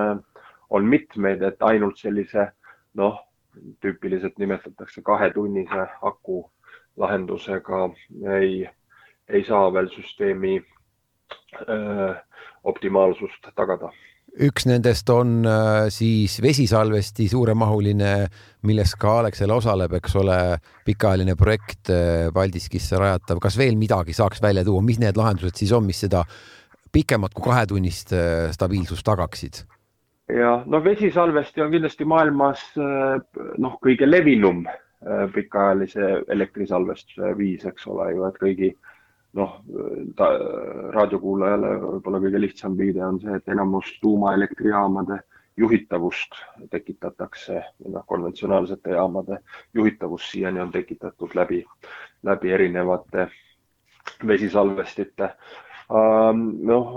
on 0.70 0.88
mitmeid, 0.88 1.42
et 1.44 1.62
ainult 1.62 2.00
sellise 2.00 2.48
noh, 2.98 3.20
tüüpiliselt 3.84 4.40
nimetatakse 4.40 5.04
kahetunnise 5.04 5.84
aku 6.02 6.40
lahendusega 6.96 7.82
ei, 8.40 8.64
ei 9.28 9.44
saa 9.44 9.68
veel 9.72 9.92
süsteemi 9.92 10.56
öö, 11.68 12.14
optimaalsust 12.64 13.52
tagada 13.54 13.92
üks 14.46 14.66
nendest 14.68 15.09
on 15.11 15.42
äh, 15.46 15.88
siis 15.92 16.38
vesisalvesti 16.42 17.27
suuremahuline, 17.31 18.12
milles 18.68 18.94
ka 19.01 19.18
Alexela 19.22 19.59
osaleb, 19.59 19.96
eks 19.98 20.14
ole, 20.20 20.38
pikaajaline 20.87 21.35
projekt 21.38 21.90
äh, 21.94 22.29
Paldiskisse 22.35 23.01
rajatav. 23.01 23.40
kas 23.42 23.59
veel 23.59 23.79
midagi 23.81 24.14
saaks 24.16 24.42
välja 24.42 24.64
tuua, 24.66 24.83
mis 24.85 25.01
need 25.03 25.18
lahendused 25.18 25.59
siis 25.59 25.72
on, 25.74 25.87
mis 25.87 26.05
seda 26.07 26.24
pikemat 26.94 27.35
kui 27.35 27.48
kahetunnist 27.51 28.14
äh, 28.14 28.48
stabiilsust 28.55 29.07
tagaksid? 29.07 29.64
ja 30.29 30.59
no 30.66 30.83
vesisalvesti 30.85 31.64
on 31.64 31.72
kindlasti 31.72 32.05
maailmas 32.05 32.61
noh, 32.77 33.79
kõige 33.81 34.05
levinum 34.05 34.66
pikaajalise 35.33 36.09
elektrisalvestuse 36.35 37.31
viis, 37.38 37.64
eks 37.64 37.87
ole 37.88 38.11
ju, 38.12 38.27
et 38.27 38.37
kõigi 38.42 38.68
noh, 39.38 39.57
raadiokuulajale 40.94 41.72
võib-olla 41.83 42.20
kõige 42.24 42.40
lihtsam 42.42 42.77
viide 42.79 43.05
on 43.07 43.20
see, 43.22 43.37
et 43.38 43.53
enamus 43.55 43.92
tuumaelektrijaamade 44.03 45.20
juhitavust 45.59 46.38
tekitatakse, 46.70 47.62
noh, 47.88 48.05
konventsionaalsete 48.07 48.94
jaamade 48.94 49.40
juhitavus 49.74 50.31
siiani 50.31 50.62
on 50.62 50.70
tekitatud 50.74 51.35
läbi, 51.35 51.64
läbi 52.22 52.53
erinevate 52.55 53.29
vesisalvestite. 54.27 55.33
noh, 56.68 56.88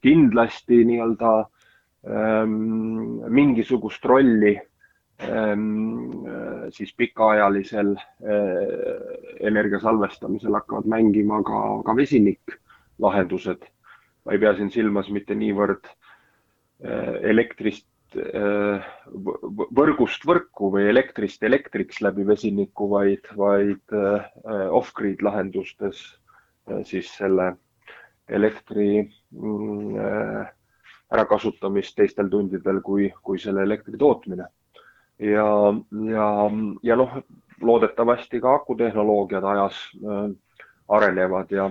kindlasti 0.00 0.78
nii-öelda 0.88 1.32
ähm, 2.08 2.54
mingisugust 3.28 4.04
rolli 4.04 4.54
siis 6.70 6.94
pikaajalisel 6.96 7.92
äh, 7.96 8.04
energia 9.40 9.80
salvestamisel 9.80 10.54
hakkavad 10.56 10.88
mängima 10.88 11.42
ka, 11.44 11.60
ka 11.84 11.96
vesiniklahendused. 11.96 13.66
ma 14.24 14.32
ei 14.32 14.38
pea 14.38 14.54
siin 14.56 14.70
silmas 14.70 15.08
mitte 15.10 15.34
niivõrd 15.34 15.84
äh, 15.88 17.14
elektrist 17.32 17.86
võrgust 19.78 20.24
võrku 20.26 20.72
või 20.74 20.88
elektrist 20.90 21.44
elektriks 21.46 22.00
läbi 22.02 22.24
vesiniku, 22.26 22.88
vaid, 22.90 23.28
vaid 23.38 23.94
off-grid 24.74 25.22
lahendustes 25.22 26.00
siis 26.90 27.06
selle 27.14 27.52
elektri 28.26 29.04
mm, 29.30 29.94
ärakasutamist 31.14 31.94
teistel 32.02 32.26
tundidel 32.34 32.82
kui, 32.82 33.12
kui 33.22 33.38
selle 33.38 33.62
elektri 33.62 33.94
tootmine 33.94 34.50
ja, 35.20 35.46
ja, 36.12 36.26
ja 36.82 36.96
noh, 36.96 37.20
loodetavasti 37.60 38.40
ka 38.40 38.54
akutehnoloogiad 38.54 39.44
ajas 39.44 39.80
äh, 40.00 40.30
arenevad 40.88 41.50
ja, 41.50 41.70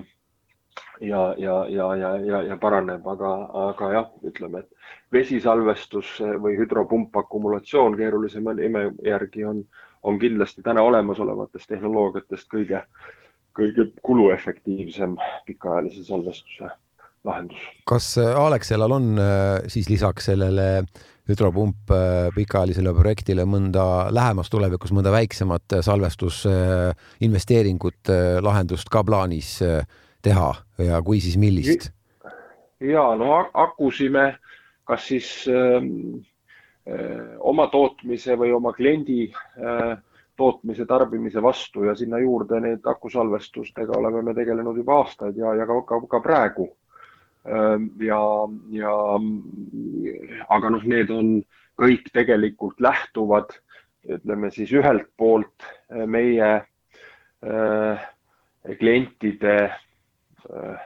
ja, 1.01 1.35
ja, 1.37 1.65
ja, 1.69 1.95
ja, 1.95 2.15
ja, 2.17 2.41
ja 2.43 2.57
paraneb, 2.57 3.07
aga, 3.07 3.33
aga 3.69 3.91
jah, 3.93 4.09
ütleme, 4.25 4.63
et 4.63 5.13
vesisalvestus 5.13 6.17
või 6.43 6.57
hüdropump 6.59 7.15
akumulatsioon 7.17 7.97
keerulisema 7.97 8.53
nime 8.57 8.89
järgi 9.05 9.45
on, 9.45 9.63
on 10.03 10.19
kindlasti 10.19 10.63
täna 10.65 10.83
olemasolevatest 10.85 11.71
tehnoloogiatest 11.71 12.49
kõige, 12.51 12.83
kõige 13.57 13.89
kuluefektiivsem 14.05 15.17
pikaajalise 15.47 16.05
salvestuse 16.07 16.71
lahendus. 17.27 17.61
kas 17.89 18.17
Alexelal 18.17 18.91
on 18.95 19.15
äh, 19.19 19.63
siis 19.67 19.89
lisaks 19.89 20.29
sellele 20.31 20.83
hüdropump 21.29 21.91
äh, 21.93 22.31
pikaajalisele 22.35 22.93
projektile 22.97 23.45
mõnda 23.49 23.83
lähemas 24.13 24.49
tulevikus 24.49 24.91
mõnda 24.95 25.11
väiksemat 25.13 25.73
äh, 25.77 25.81
salvestusinvesteeringut, 25.85 28.09
äh, 28.09 28.15
lahendust 28.43 28.89
ka 28.91 29.03
plaanis 29.05 29.63
teha 30.25 30.55
ja 30.83 31.01
kui, 31.05 31.19
siis 31.23 31.37
millist? 31.39 31.91
ja 32.79 33.15
no 33.19 33.49
akusi 33.53 34.09
me 34.09 34.37
kas 34.87 35.07
siis 35.11 35.47
öö, 35.47 35.79
oma 37.45 37.67
tootmise 37.69 38.35
või 38.39 38.51
oma 38.55 38.73
kliendi 38.73 39.29
öö, 39.29 39.95
tootmise, 40.39 40.85
tarbimise 40.85 41.43
vastu 41.43 41.83
ja 41.83 41.95
sinna 41.95 42.19
juurde 42.23 42.61
neid 42.63 42.85
akusalvestustega 42.87 43.97
oleme 43.99 44.23
me 44.23 44.33
tegelenud 44.37 44.77
juba 44.79 45.01
aastaid 45.03 45.37
ja, 45.37 45.51
ja 45.59 45.67
ka, 45.67 45.81
ka, 45.89 45.99
ka 46.13 46.21
praegu. 46.23 46.69
Ja, 47.49 48.21
ja 48.75 48.93
aga 50.55 50.71
noh, 50.73 50.83
need 50.85 51.09
on 51.13 51.31
kõik 51.79 52.11
tegelikult 52.13 52.81
lähtuvad, 52.83 53.55
ütleme 54.09 54.51
siis 54.53 54.71
ühelt 54.75 55.07
poolt 55.17 55.65
meie 55.89 56.49
äh, 56.59 58.07
klientide 58.79 59.55
äh, 59.65 60.83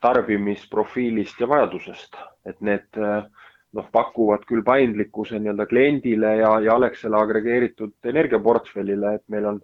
tarbimisprofiilist 0.00 1.40
ja 1.40 1.48
vajadusest, 1.48 2.16
et 2.48 2.60
need 2.64 2.98
äh, 2.98 3.22
noh, 3.76 3.88
pakuvad 3.92 4.46
küll 4.48 4.64
paindlikkuse 4.66 5.38
nii-öelda 5.38 5.66
kliendile 5.70 6.34
ja, 6.40 6.54
ja 6.64 6.76
Alexela 6.78 7.20
agregeeritud 7.24 8.10
energiaportfellile, 8.12 9.14
et 9.18 9.26
meil 9.32 9.48
on 9.52 9.60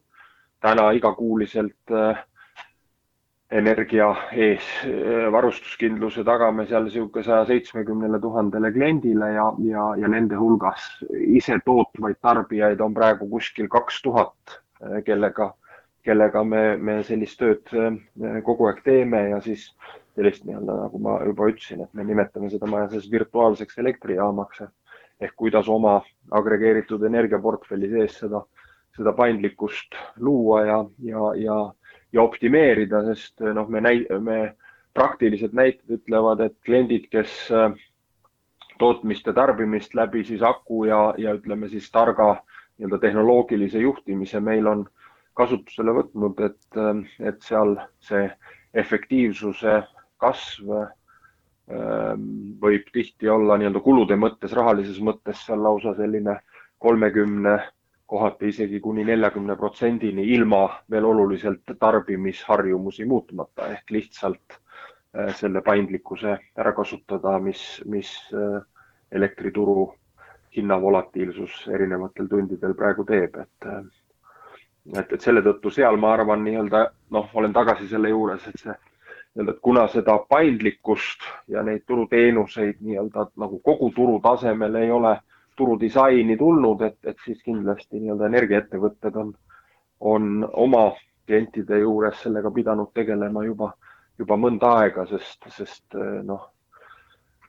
täna 0.65 0.91
igakuuliselt 0.97 1.95
äh, 1.95 2.21
energia 3.51 4.09
ees 4.35 4.65
äh, 4.85 5.27
varustuskindluse 5.33 6.25
tagame 6.27 6.67
seal 6.67 6.87
niisugune 6.87 7.23
saja 7.25 7.45
seitsmekümnele 7.47 8.19
tuhandele 8.21 8.73
kliendile 8.75 9.29
ja, 9.37 9.45
ja, 9.69 9.85
ja 10.01 10.11
nende 10.11 10.39
hulgas 10.41 10.89
ise 11.15 11.61
tootvaid 11.65 12.19
tarbijaid 12.23 12.83
on 12.83 12.95
praegu 12.95 13.29
kuskil 13.31 13.69
kaks 13.71 14.01
tuhat, 14.03 14.57
äh, 14.83 14.99
kellega, 15.07 15.53
kellega 16.03 16.43
me, 16.45 16.65
me 16.77 16.99
sellist 17.07 17.39
tööd 17.39 17.71
äh, 17.79 18.41
kogu 18.47 18.67
aeg 18.67 18.83
teeme 18.87 19.29
ja 19.31 19.41
siis 19.45 19.69
sellist 20.17 20.47
nii-öelda, 20.49 20.81
nagu 20.87 20.99
ma 21.05 21.21
juba 21.29 21.47
ütlesin, 21.53 21.85
et 21.85 21.95
me 21.95 22.05
nimetame 22.09 22.51
seda 22.51 22.67
maja 22.67 23.03
virtuaalseks 23.13 23.79
elektrijaamaks 23.79 24.65
ehk 25.21 25.35
kuidas 25.39 25.69
oma 25.71 26.01
agregeeritud 26.35 27.05
energiaportfelli 27.07 27.89
sees 27.95 28.19
seda, 28.25 28.43
seda 28.97 29.13
paindlikkust 29.17 29.95
luua 30.19 30.65
ja, 30.67 30.79
ja, 31.05 31.33
ja, 31.41 31.59
ja 32.17 32.25
optimeerida, 32.25 33.03
sest 33.11 33.45
noh, 33.55 33.69
me 33.73 33.83
näi-, 33.85 34.07
me 34.23 34.41
praktilised 34.97 35.55
näited 35.57 35.99
ütlevad, 35.99 36.41
et 36.45 36.57
kliendid, 36.65 37.11
kes 37.13 37.33
äh, 37.53 37.71
tootmist 38.81 39.29
ja 39.29 39.35
tarbimist 39.37 39.95
läbi 39.97 40.25
siis 40.25 40.45
aku 40.45 40.87
ja, 40.89 41.01
ja 41.21 41.37
ütleme 41.37 41.69
siis 41.73 41.91
targa 41.93 42.35
nii-öelda 42.77 43.01
tehnoloogilise 43.05 43.81
juhtimise 43.85 44.41
meil 44.41 44.69
on 44.69 44.87
kasutusele 45.37 45.93
võtnud, 46.01 46.41
et, 46.49 46.81
äh, 46.81 47.03
et 47.29 47.43
seal 47.45 47.77
see 48.05 48.29
efektiivsuse 48.77 49.83
kasv 50.21 50.87
võib 51.67 52.91
tihti 52.95 53.29
olla 53.29 53.57
nii-öelda 53.59 53.81
kulude 53.83 54.15
mõttes, 54.15 54.53
rahalises 54.55 55.01
mõttes 55.03 55.41
seal 55.47 55.63
lausa 55.63 55.97
selline 55.99 56.37
kolmekümne, 56.79 57.57
kohati 58.07 58.49
isegi 58.53 58.81
kuni 58.81 59.05
neljakümne 59.05 59.57
protsendini 59.57 60.25
ilma 60.37 60.63
veel 60.91 61.05
oluliselt 61.05 61.75
tarbimisharjumusi 61.81 63.05
muutmata 63.05 63.69
ehk 63.75 63.91
lihtsalt 63.91 64.57
äh, 65.19 65.35
selle 65.35 65.63
paindlikkuse 65.63 66.39
ära 66.57 66.73
kasutada, 66.73 67.39
mis, 67.39 67.83
mis 67.85 68.13
äh, 68.35 68.61
elektrituru 69.13 69.93
hinnavolatiilsus 70.57 71.67
erinevatel 71.69 72.29
tundidel 72.31 72.75
praegu 72.75 73.05
teeb, 73.05 73.41
et 73.43 73.71
äh, 73.71 73.85
et, 74.95 75.13
et 75.13 75.21
selle 75.21 75.43
tõttu 75.43 75.71
seal 75.75 75.99
ma 75.99 76.13
arvan, 76.15 76.45
nii-öelda 76.47 76.83
noh, 77.15 77.31
olen 77.35 77.55
tagasi 77.55 77.89
selle 77.91 78.13
juures, 78.13 78.45
et 78.47 78.61
see 78.61 78.75
nii-öelda, 78.75 79.53
et 79.57 79.63
kuna 79.63 79.87
seda 79.93 80.19
paindlikkust 80.31 81.27
ja 81.53 81.63
neid 81.67 81.83
turuteenuseid 81.87 82.79
nii-öelda 82.81 83.31
nagu 83.43 83.59
kogu 83.65 83.91
turu 83.97 84.21
tasemel 84.23 84.79
ei 84.81 84.91
ole 84.91 85.17
turudisaini 85.57 86.37
tulnud, 86.37 86.83
et, 86.83 86.99
et 87.05 87.17
siis 87.25 87.43
kindlasti 87.45 88.01
nii-öelda 88.01 88.27
energiaettevõtted 88.31 89.17
on, 89.23 89.33
on 90.01 90.49
oma 90.53 90.91
klientide 91.27 91.79
juures 91.81 92.21
sellega 92.23 92.51
pidanud 92.55 92.93
tegelema 92.95 93.45
juba, 93.45 93.73
juba 94.19 94.37
mõnda 94.37 94.75
aega, 94.83 95.07
sest, 95.11 95.49
sest 95.57 95.97
noh 96.29 96.51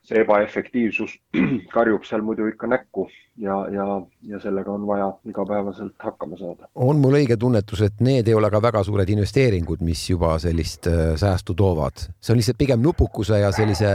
see 0.08 0.22
ebaefektiivsus 0.24 1.16
karjub 1.74 2.06
seal 2.08 2.24
muidu 2.24 2.48
ikka 2.50 2.70
näkku 2.70 3.06
ja, 3.38 3.56
ja, 3.72 3.86
ja 4.30 4.40
sellega 4.42 4.72
on 4.72 4.86
vaja 4.88 5.08
igapäevaselt 5.28 5.94
hakkama 6.04 6.38
saada. 6.40 6.68
on 6.74 7.02
mul 7.02 7.18
õige 7.20 7.36
tunnetus, 7.40 7.82
et 7.86 8.00
need 8.04 8.28
ei 8.28 8.36
ole 8.36 8.50
ka 8.50 8.62
väga 8.62 8.82
suured 8.86 9.10
investeeringud, 9.14 9.82
mis 9.86 10.04
juba 10.10 10.36
sellist 10.42 10.88
äh, 10.90 11.12
säästu 11.20 11.56
toovad, 11.58 12.08
see 12.20 12.34
on 12.34 12.40
lihtsalt 12.40 12.60
pigem 12.60 12.84
nupukuse 12.84 13.42
ja 13.42 13.52
sellise 13.54 13.92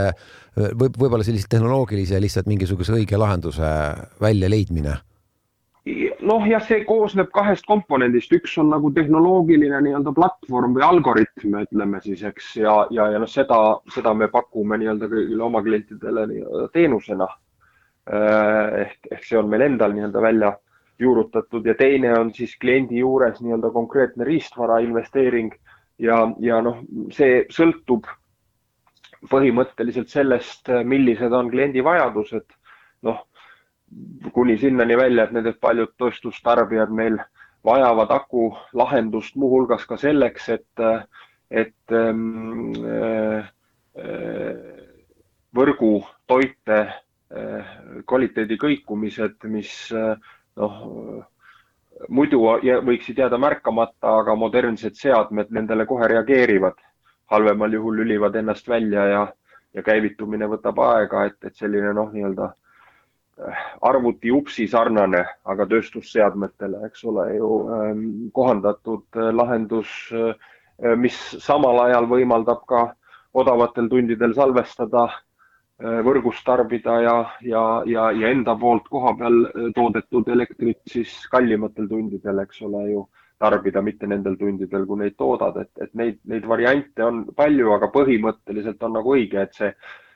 võib, 0.56 1.00
võib-olla 1.00 1.26
sellise 1.26 1.50
tehnoloogilise 1.50 2.22
lihtsalt 2.22 2.52
mingisuguse 2.52 2.94
õige 3.00 3.18
lahenduse 3.20 3.74
väljaleidmine 4.22 5.00
noh, 6.24 6.46
jah, 6.48 6.64
see 6.64 6.84
koosneb 6.88 7.32
kahest 7.36 7.66
komponendist, 7.68 8.32
üks 8.36 8.56
on 8.62 8.70
nagu 8.72 8.92
tehnoloogiline 8.96 9.82
nii-öelda 9.84 10.14
platvorm 10.16 10.78
või 10.78 10.86
algoritm, 10.88 11.58
ütleme 11.60 12.00
siis, 12.04 12.24
eks, 12.30 12.54
ja, 12.62 12.76
ja, 12.96 13.10
ja 13.12 13.20
noh, 13.20 13.30
seda, 13.30 13.60
seda 13.92 14.14
me 14.16 14.30
pakume 14.32 14.80
nii-öelda 14.80 15.10
kõigile 15.12 15.44
oma 15.44 15.64
klientidele 15.66 16.28
nii-öelda 16.32 16.70
teenusena. 16.76 17.28
Äh, 18.04 18.80
ehk, 18.86 19.12
ehk 19.12 19.28
see 19.28 19.40
on 19.40 19.52
meil 19.52 19.64
endal 19.68 19.94
nii-öelda 19.96 20.24
välja 20.24 20.54
juurutatud 21.00 21.68
ja 21.68 21.76
teine 21.76 22.14
on 22.16 22.32
siis 22.36 22.56
kliendi 22.60 23.00
juures 23.02 23.40
nii-öelda 23.42 23.72
konkreetne 23.76 24.28
riistvara 24.28 24.80
investeering 24.84 25.52
ja, 26.00 26.20
ja 26.40 26.60
noh, 26.64 26.80
see 27.16 27.44
sõltub 27.52 28.08
põhimõtteliselt 29.32 30.12
sellest, 30.12 30.68
millised 30.84 31.32
on 31.32 31.52
kliendi 31.52 31.84
vajadused. 31.84 32.48
noh 33.04 33.24
kuni 34.34 34.58
sinnani 34.58 34.98
välja, 34.98 35.24
et 35.24 35.34
need 35.36 35.50
paljud 35.62 35.92
tööstustarbijad 36.00 36.92
meil 36.94 37.20
vajavad 37.66 38.12
aku 38.12 38.52
lahendust 38.74 39.36
muuhulgas 39.36 39.86
ka 39.88 39.98
selleks, 39.98 40.50
et, 40.50 40.84
et 41.52 41.96
ähm, 41.96 42.74
äh, 42.84 43.52
võrgu 45.56 45.94
toite 46.28 46.80
äh, 46.84 47.76
kvaliteedi 48.10 48.58
kõikumised, 48.60 49.38
mis 49.52 49.76
äh, 49.96 50.18
noh, 50.60 50.82
muidu 52.10 52.42
võiksid 52.84 53.22
jääda 53.24 53.38
märkamata, 53.40 54.18
aga 54.24 54.36
modernsed 54.36 54.98
seadmed 55.00 55.54
nendele 55.54 55.86
kohe 55.86 56.08
reageerivad. 56.08 56.76
halvemal 57.34 57.74
juhul 57.74 57.96
lülivad 57.98 58.36
ennast 58.36 58.68
välja 58.70 59.06
ja, 59.08 59.22
ja 59.74 59.82
käivitumine 59.82 60.46
võtab 60.46 60.78
aega, 60.84 61.24
et, 61.26 61.38
et 61.48 61.56
selline 61.56 61.94
noh, 61.96 62.12
nii-öelda 62.14 62.52
arvuti 63.82 64.32
upsi 64.32 64.68
sarnane, 64.70 65.24
aga 65.50 65.66
tööstusseadmetele, 65.70 66.84
eks 66.88 67.04
ole 67.10 67.28
ju 67.38 67.50
ähm, 67.76 68.04
kohandatud 68.36 69.18
äh, 69.18 69.32
lahendus, 69.34 69.94
äh, 70.14 70.96
mis 71.00 71.18
samal 71.42 71.82
ajal 71.88 72.10
võimaldab 72.12 72.66
ka 72.70 72.84
odavatel 73.34 73.90
tundidel 73.90 74.36
salvestada, 74.38 75.08
äh, 75.82 76.00
võrgust 76.06 76.46
tarbida 76.46 77.00
ja, 77.02 77.18
ja, 77.42 77.66
ja, 77.90 78.12
ja 78.14 78.30
enda 78.30 78.56
poolt 78.60 78.88
koha 78.94 79.16
peal 79.18 79.42
toodetud 79.76 80.30
elektrit 80.30 80.82
siis 80.94 81.18
kallimatel 81.34 81.90
tundidel, 81.90 82.46
eks 82.46 82.62
ole 82.70 82.86
ju, 82.92 83.08
tarbida, 83.44 83.82
mitte 83.84 84.08
nendel 84.08 84.38
tundidel, 84.40 84.86
kui 84.88 85.02
neid 85.02 85.18
toodad, 85.20 85.58
et, 85.66 85.72
et 85.82 85.92
neid, 86.00 86.22
neid 86.30 86.46
variante 86.48 87.04
on 87.04 87.26
palju, 87.36 87.74
aga 87.76 87.90
põhimõtteliselt 87.92 88.86
on 88.86 88.94
nagu 89.02 89.18
õige, 89.18 89.42
et 89.42 89.58
see 89.58 89.74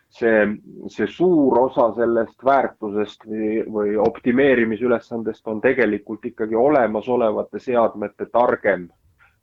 see, 0.09 0.45
see 0.89 1.07
suur 1.11 1.59
osa 1.59 1.89
sellest 1.97 2.43
väärtusest 2.45 3.27
või, 3.27 3.61
või 3.71 3.97
optimeerimisülesandest 4.01 5.47
on 5.47 5.61
tegelikult 5.61 6.25
ikkagi 6.25 6.55
olemasolevate 6.55 7.59
seadmete 7.59 8.29
targem 8.31 8.87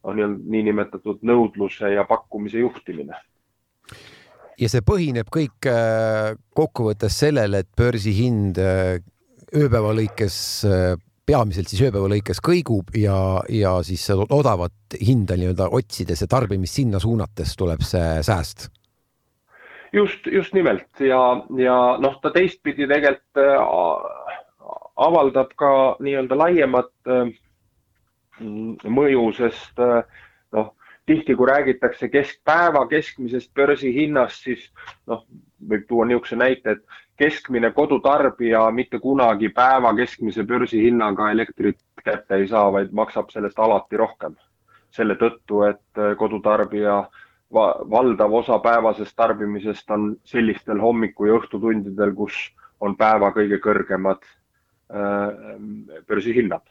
on 0.05 0.21
niinimetatud 0.51 1.23
nõudluse 1.25 1.95
ja 1.95 2.05
pakkumise 2.09 2.61
juhtimine. 2.61 3.17
ja 4.61 4.69
see 4.71 4.85
põhineb 4.87 5.31
kõik 5.33 5.67
äh, 5.67 6.37
kokkuvõttes 6.55 7.17
sellel, 7.25 7.57
et 7.59 7.69
börsihind 7.77 8.61
äh, 8.61 9.01
ööpäeva 9.55 9.95
lõikes 9.97 10.37
äh, 10.69 10.95
peamiselt 11.27 11.73
siis 11.73 11.83
ööpäeva 11.87 12.11
lõikes 12.13 12.41
kõigub 12.45 12.93
ja, 13.01 13.41
ja 13.49 13.79
siis 13.83 14.05
odavat 14.13 14.99
hinda 15.01 15.39
nii-öelda 15.41 15.71
otsides 15.73 16.21
ja 16.21 16.29
tarbimist 16.29 16.77
sinna 16.77 17.01
suunates 17.01 17.57
tuleb 17.57 17.83
see 17.83 18.21
sääst 18.23 18.69
just, 19.95 20.27
just 20.27 20.55
nimelt 20.55 21.01
ja, 21.01 21.21
ja 21.59 21.79
noh, 22.03 22.19
ta 22.23 22.33
teistpidi 22.35 22.89
tegelikult 22.91 23.41
äh, 23.41 24.35
avaldab 25.07 25.55
ka 25.59 25.71
nii-öelda 26.05 26.39
laiemat 26.39 26.93
äh, 27.11 27.31
mõju, 28.99 29.29
sest 29.39 29.81
äh, 29.83 30.03
noh, 30.57 30.73
tihti 31.07 31.37
kui 31.37 31.49
räägitakse 31.51 32.09
keskpäeva 32.13 32.87
keskmisest 32.91 33.53
börsihinnast, 33.55 34.47
siis 34.49 34.69
noh, 35.11 35.25
võib 35.65 35.87
tuua 35.89 36.07
niisuguse 36.09 36.39
näite, 36.41 36.79
et 36.79 37.01
keskmine 37.21 37.71
kodutarbija 37.77 38.65
mitte 38.75 38.99
kunagi 38.99 39.51
päeva 39.55 39.95
keskmise 39.97 40.45
börsihinnaga 40.49 41.31
elektrit 41.31 41.79
kätte 42.05 42.41
ei 42.41 42.49
saa, 42.49 42.67
vaid 42.73 42.91
maksab 42.93 43.31
sellest 43.33 43.59
alati 43.59 43.97
rohkem. 43.97 44.35
selle 44.95 45.17
tõttu, 45.19 45.65
et 45.67 45.99
kodutarbija 46.19 46.99
äh, 47.01 47.24
valdav 47.55 48.33
osa 48.35 48.59
päevasest 48.59 49.17
tarbimisest 49.17 49.91
on 49.91 50.17
sellistel 50.25 50.81
hommiku 50.81 51.29
ja 51.29 51.39
õhtutundidel, 51.39 52.15
kus 52.15 52.35
on 52.81 52.97
päeva 52.97 53.31
kõige 53.33 53.61
kõrgemad 53.63 54.23
äh, 54.25 55.59
börsihinnad. 56.09 56.67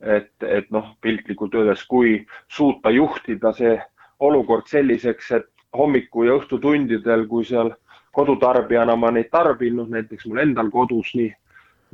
et, 0.00 0.32
et 0.42 0.70
noh, 0.72 0.94
piltlikult 1.00 1.54
öeldes, 1.54 1.82
kui 1.84 2.26
suuta 2.48 2.90
juhtida 2.90 3.52
see 3.52 3.74
olukord 4.20 4.66
selliseks, 4.66 5.30
et 5.36 5.48
hommiku 5.76 6.24
ja 6.24 6.38
õhtutundidel, 6.38 7.26
kui 7.28 7.44
seal 7.44 7.74
kodutarbijana 8.16 8.96
ma 8.96 9.10
neid 9.10 9.28
tarbin, 9.30 9.76
noh 9.76 9.88
näiteks 9.92 10.26
mul 10.26 10.40
endal 10.42 10.70
kodus 10.72 11.12
nii, 11.14 11.34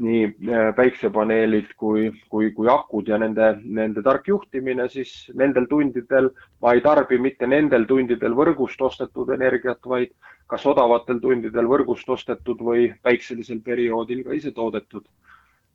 nii 0.03 0.25
äh, 0.27 0.71
päiksepaneelid 0.77 1.73
kui, 1.81 2.11
kui, 2.29 2.51
kui 2.57 2.69
akud 2.69 3.09
ja 3.09 3.19
nende, 3.21 3.55
nende 3.65 4.03
tark 4.05 4.29
juhtimine, 4.29 4.89
siis 4.93 5.31
nendel 5.35 5.69
tundidel 5.71 6.31
ma 6.63 6.75
ei 6.77 6.83
tarbi 6.85 7.19
mitte 7.23 7.49
nendel 7.49 7.87
tundidel 7.89 8.37
võrgust 8.37 8.83
ostetud 8.83 9.33
energiat, 9.37 9.81
vaid 9.87 10.13
kas 10.51 10.67
odavatel 10.69 11.21
tundidel 11.23 11.69
võrgust 11.71 12.09
ostetud 12.13 12.61
või 12.63 12.91
päikselisel 13.03 13.63
perioodil 13.65 14.23
ka 14.27 14.37
ise 14.37 14.53
toodetud 14.55 15.07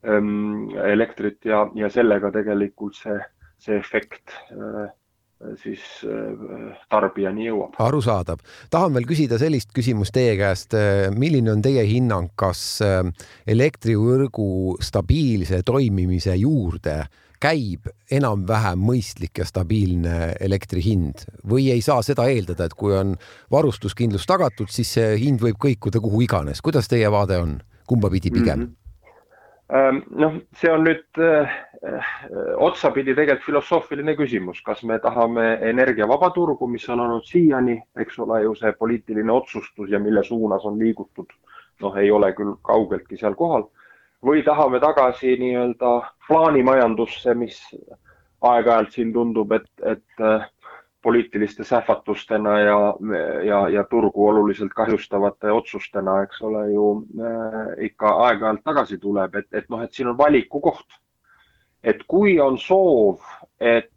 ähm, 0.05 0.69
elektrit 0.85 1.41
ja, 1.45 1.65
ja 1.75 1.89
sellega 1.89 2.31
tegelikult 2.31 2.95
see, 3.01 3.17
see 3.57 3.79
efekt 3.81 4.37
äh, 4.53 4.89
siis 5.61 5.81
äh, 6.05 6.77
tarbijani 6.89 7.47
jõuab. 7.47 7.75
arusaadav. 7.81 8.41
tahan 8.69 8.93
veel 8.93 9.07
küsida 9.09 9.39
sellist 9.41 9.71
küsimust 9.75 10.13
teie 10.15 10.35
käest. 10.39 10.75
Äh, 10.77 11.09
milline 11.15 11.53
on 11.55 11.63
teie 11.65 11.83
hinnang, 11.87 12.31
kas 12.35 12.81
äh, 12.85 13.01
elektrivõrgu 13.47 14.77
stabiilse 14.83 15.63
toimimise 15.67 16.35
juurde 16.39 17.03
käib 17.41 17.87
enam-vähem 18.13 18.83
mõistlik 18.85 19.41
ja 19.41 19.47
stabiilne 19.49 20.35
elektri 20.39 20.83
hind 20.85 21.23
või 21.47 21.71
ei 21.73 21.81
saa 21.81 22.03
seda 22.05 22.27
eeldada, 22.29 22.67
et 22.69 22.75
kui 22.77 22.93
on 22.93 23.15
varustuskindlus 23.51 24.27
tagatud, 24.29 24.69
siis 24.69 24.93
see 24.99 25.15
hind 25.23 25.41
võib 25.41 25.57
kõikuda 25.57 26.03
kuhu 26.03 26.21
iganes. 26.27 26.61
kuidas 26.61 26.91
teie 26.91 27.09
vaade 27.09 27.41
on, 27.41 27.57
kumba 27.89 28.13
pidi 28.13 28.29
pigem 28.29 28.59
mm? 28.59 28.65
-hmm 28.65 28.80
noh, 29.71 30.37
see 30.59 30.71
on 30.71 30.83
nüüd 30.83 31.19
äh, 31.23 31.51
otsapidi 32.59 33.15
tegelikult 33.15 33.45
filosoofiline 33.45 34.15
küsimus, 34.19 34.59
kas 34.65 34.83
me 34.83 34.97
tahame 34.99 35.45
energiavaba 35.69 36.31
turgu, 36.35 36.67
mis 36.67 36.87
on 36.91 36.99
olnud 37.05 37.25
siiani, 37.27 37.77
eks 37.99 38.19
ole 38.19 38.41
ju 38.43 38.55
see 38.59 38.73
poliitiline 38.79 39.31
otsustus 39.31 39.89
ja 39.89 39.99
mille 39.99 40.23
suunas 40.27 40.65
on 40.67 40.79
liigutud, 40.79 41.31
noh, 41.81 41.95
ei 41.97 42.11
ole 42.11 42.33
küll 42.37 42.57
kaugeltki 42.67 43.19
seal 43.19 43.37
kohal, 43.39 43.69
või 44.25 44.43
tahame 44.45 44.81
tagasi 44.83 45.37
nii-öelda 45.39 45.93
plaanimajandusse, 46.27 47.33
mis 47.33 47.61
aeg-ajalt 48.41 48.91
siin 48.91 49.13
tundub, 49.13 49.53
et, 49.55 49.69
et 49.85 50.25
äh, 50.25 50.45
poliitiliste 51.01 51.63
sähvatustena 51.63 52.59
ja, 52.59 52.95
ja, 53.45 53.69
ja 53.69 53.83
turgu 53.83 54.27
oluliselt 54.27 54.73
kahjustavate 54.75 55.51
otsustena, 55.51 56.21
eks 56.23 56.41
ole 56.41 56.65
ju 56.71 56.87
äh, 57.19 57.85
ikka 57.89 58.13
aeg-ajalt 58.27 58.63
tagasi 58.63 58.97
tuleb, 58.97 59.35
et, 59.35 59.47
et 59.53 59.69
noh, 59.69 59.81
et 59.81 59.93
siin 59.93 60.11
on 60.13 60.17
valiku 60.17 60.61
koht. 60.61 60.99
et 61.83 62.03
kui 62.07 62.39
on 62.39 62.57
soov, 62.61 63.23
et 63.59 63.89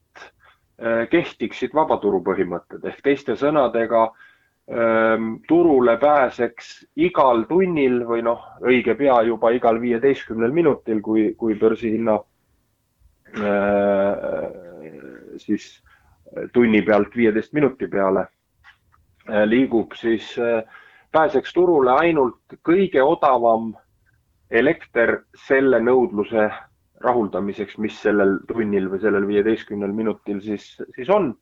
äh, 0.81 1.05
kehtiksid 1.11 1.75
vabaturu 1.77 2.23
põhimõtted 2.25 2.85
ehk 2.89 3.03
teiste 3.05 3.37
sõnadega 3.37 4.07
äh, 4.09 5.19
turule 5.49 5.99
pääseks 6.01 6.87
igal 6.97 7.45
tunnil 7.49 8.01
või 8.09 8.25
noh, 8.25 8.41
õige 8.65 8.97
pea 8.97 9.21
juba 9.29 9.53
igal 9.53 9.81
viieteistkümnel 9.81 10.53
minutil, 10.53 11.03
kui, 11.05 11.35
kui 11.37 11.55
börsihinna 11.61 12.17
äh, 13.37 14.49
siis 15.37 15.84
tunni 16.53 16.83
pealt 16.83 17.17
viieteist 17.17 17.53
minuti 17.53 17.89
peale 17.89 18.27
äh, 19.29 19.45
liigub, 19.47 19.95
siis 19.99 20.35
äh, 20.39 20.63
pääseks 21.13 21.53
turule 21.53 21.93
ainult 21.93 22.59
kõige 22.67 23.03
odavam 23.03 23.73
elekter 24.51 25.21
selle 25.47 25.81
nõudluse 25.83 26.49
rahuldamiseks, 27.05 27.79
mis 27.79 27.97
sellel 28.03 28.39
tunnil 28.49 28.89
või 28.91 29.01
sellel 29.03 29.27
viieteistkümnel 29.29 29.93
minutil 29.93 30.41
siis, 30.45 30.75
siis 30.97 31.11
on. 31.11 31.33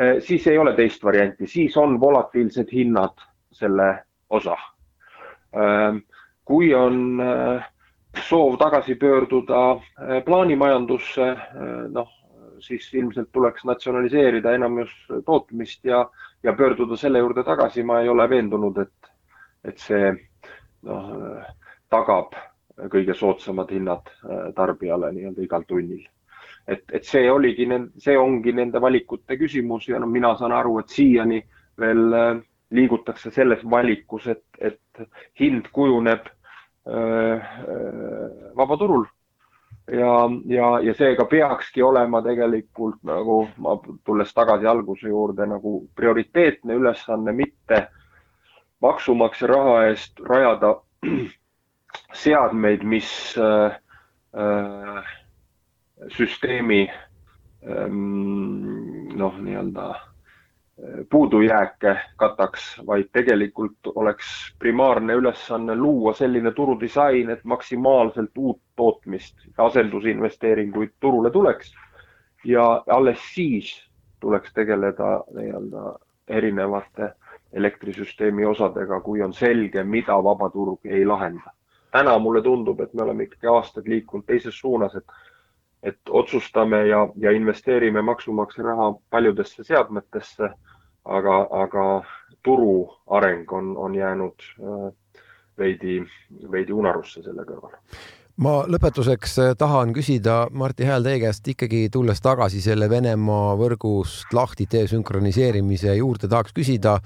Äh, 0.00 0.18
siis 0.24 0.46
ei 0.46 0.58
ole 0.58 0.74
teist 0.76 1.04
varianti, 1.04 1.46
siis 1.46 1.76
on 1.76 2.00
volatiilsed 2.00 2.72
hinnad 2.72 3.16
selle 3.52 3.94
osa. 4.30 4.56
kui 6.44 6.74
on 6.76 7.16
soov 8.28 8.58
tagasi 8.60 8.94
pöörduda 9.00 9.80
plaanimajandusse, 10.26 11.28
noh, 11.88 12.10
siis 12.60 12.88
ilmselt 12.94 13.28
tuleks 13.32 13.64
natsionaliseerida 13.64 14.52
enamus 14.54 14.90
tootmist 15.26 15.84
ja, 15.84 16.04
ja 16.42 16.52
pöörduda 16.52 16.96
selle 16.96 17.18
juurde 17.18 17.44
tagasi. 17.44 17.82
ma 17.82 18.00
ei 18.00 18.08
ole 18.08 18.28
veendunud, 18.30 18.78
et, 18.78 19.10
et 19.64 19.78
see 19.78 20.12
noh, 20.82 21.10
tagab 21.90 22.36
kõige 22.92 23.14
soodsamad 23.18 23.70
hinnad 23.74 24.06
äh, 24.22 24.48
tarbijale 24.54 25.10
nii-öelda 25.12 25.42
igal 25.42 25.64
tunnil. 25.68 26.04
et, 26.68 26.84
et 26.92 27.04
see 27.04 27.30
oligi, 27.32 27.66
see 27.98 28.16
ongi 28.18 28.52
nende 28.52 28.80
valikute 28.80 29.38
küsimus 29.40 29.88
ja 29.88 29.98
no 29.98 30.06
mina 30.06 30.34
saan 30.36 30.52
aru, 30.52 30.78
et 30.78 30.88
siiani 30.92 31.42
veel 31.80 32.14
äh, 32.14 32.40
liigutakse 32.70 33.30
selles 33.30 33.64
valikus, 33.64 34.26
et, 34.28 34.44
et 34.60 35.06
hind 35.40 35.70
kujuneb 35.72 36.26
öö, 36.88 37.36
äh, 37.36 38.52
vabaturul 38.56 39.06
ja, 39.92 40.30
ja, 40.46 40.80
ja 40.80 40.94
seega 40.94 41.24
peakski 41.24 41.82
olema 41.82 42.22
tegelikult 42.22 43.02
nagu 43.06 43.40
ma 43.56 43.76
tulles 44.04 44.34
tagasi 44.34 44.66
alguse 44.66 45.08
juurde 45.08 45.46
nagu 45.46 45.80
prioriteetne 45.96 46.74
ülesanne, 46.74 47.32
mitte 47.32 47.86
maksumaksja 48.80 49.48
raha 49.48 49.76
eest 49.88 50.20
rajada 50.28 50.74
seadmeid, 52.22 52.84
mis 52.84 53.10
äh, 53.38 53.78
äh, 54.36 55.14
süsteemi 56.14 56.86
ähm, 57.66 59.08
noh, 59.18 59.38
nii-öelda 59.42 59.94
puudujääke 61.10 61.96
kataks, 62.16 62.82
vaid 62.86 63.08
tegelikult 63.12 63.90
oleks 63.94 64.26
primaarne 64.58 65.12
ülesanne 65.12 65.76
luua 65.76 66.12
selline 66.14 66.52
turudisain, 66.52 67.30
et 67.30 67.44
maksimaalselt 67.44 68.38
uut 68.38 68.60
tootmist, 68.76 69.36
asendusinvesteeringuid 69.58 70.90
turule 71.00 71.30
tuleks. 71.30 71.74
ja 72.44 72.82
alles 72.86 73.18
siis 73.34 73.88
tuleks 74.20 74.52
tegeleda 74.54 75.24
nii-öelda 75.34 75.98
erinevate 76.28 77.12
elektrisüsteemi 77.52 78.46
osadega, 78.46 79.00
kui 79.00 79.22
on 79.22 79.32
selge, 79.32 79.84
mida 79.84 80.22
vabaturg 80.24 80.86
ei 80.86 81.06
lahenda. 81.06 81.50
täna 81.90 82.18
mulle 82.18 82.42
tundub, 82.42 82.80
et 82.80 82.94
me 82.94 83.02
oleme 83.02 83.22
ikkagi 83.22 83.46
aastaid 83.46 83.86
liikunud 83.88 84.26
teises 84.26 84.58
suunas, 84.60 84.94
et 84.94 85.04
et 85.88 86.12
otsustame 86.20 86.82
ja, 86.86 87.02
ja 87.16 87.32
investeerime 87.36 88.02
maksumaksja 88.02 88.64
raha 88.64 88.92
paljudesse 89.10 89.64
seadmetesse, 89.64 90.50
aga, 91.04 91.36
aga 91.62 91.88
turu 92.44 92.88
areng 93.06 93.52
on, 93.52 93.74
on 93.76 93.94
jäänud 93.94 94.48
äh, 94.60 94.92
veidi, 95.58 96.00
veidi 96.52 96.72
unarusse 96.72 97.22
selle 97.22 97.44
kõrval 97.48 97.76
ma 98.42 98.52
lõpetuseks 98.70 99.32
äh, 99.42 99.52
tahan 99.58 99.90
küsida, 99.96 100.46
Martti 100.54 100.86
Hääl, 100.86 101.02
teie 101.02 101.18
käest 101.22 101.48
ikkagi 101.50 101.88
tulles 101.92 102.20
tagasi 102.22 102.60
selle 102.62 102.86
Venemaa 102.90 103.56
võrgust 103.58 104.30
lahti 104.36 104.68
desünkroniseerimise 104.70 105.96
juurde, 105.98 106.30
tahaks 106.30 106.54
küsida 106.54 106.98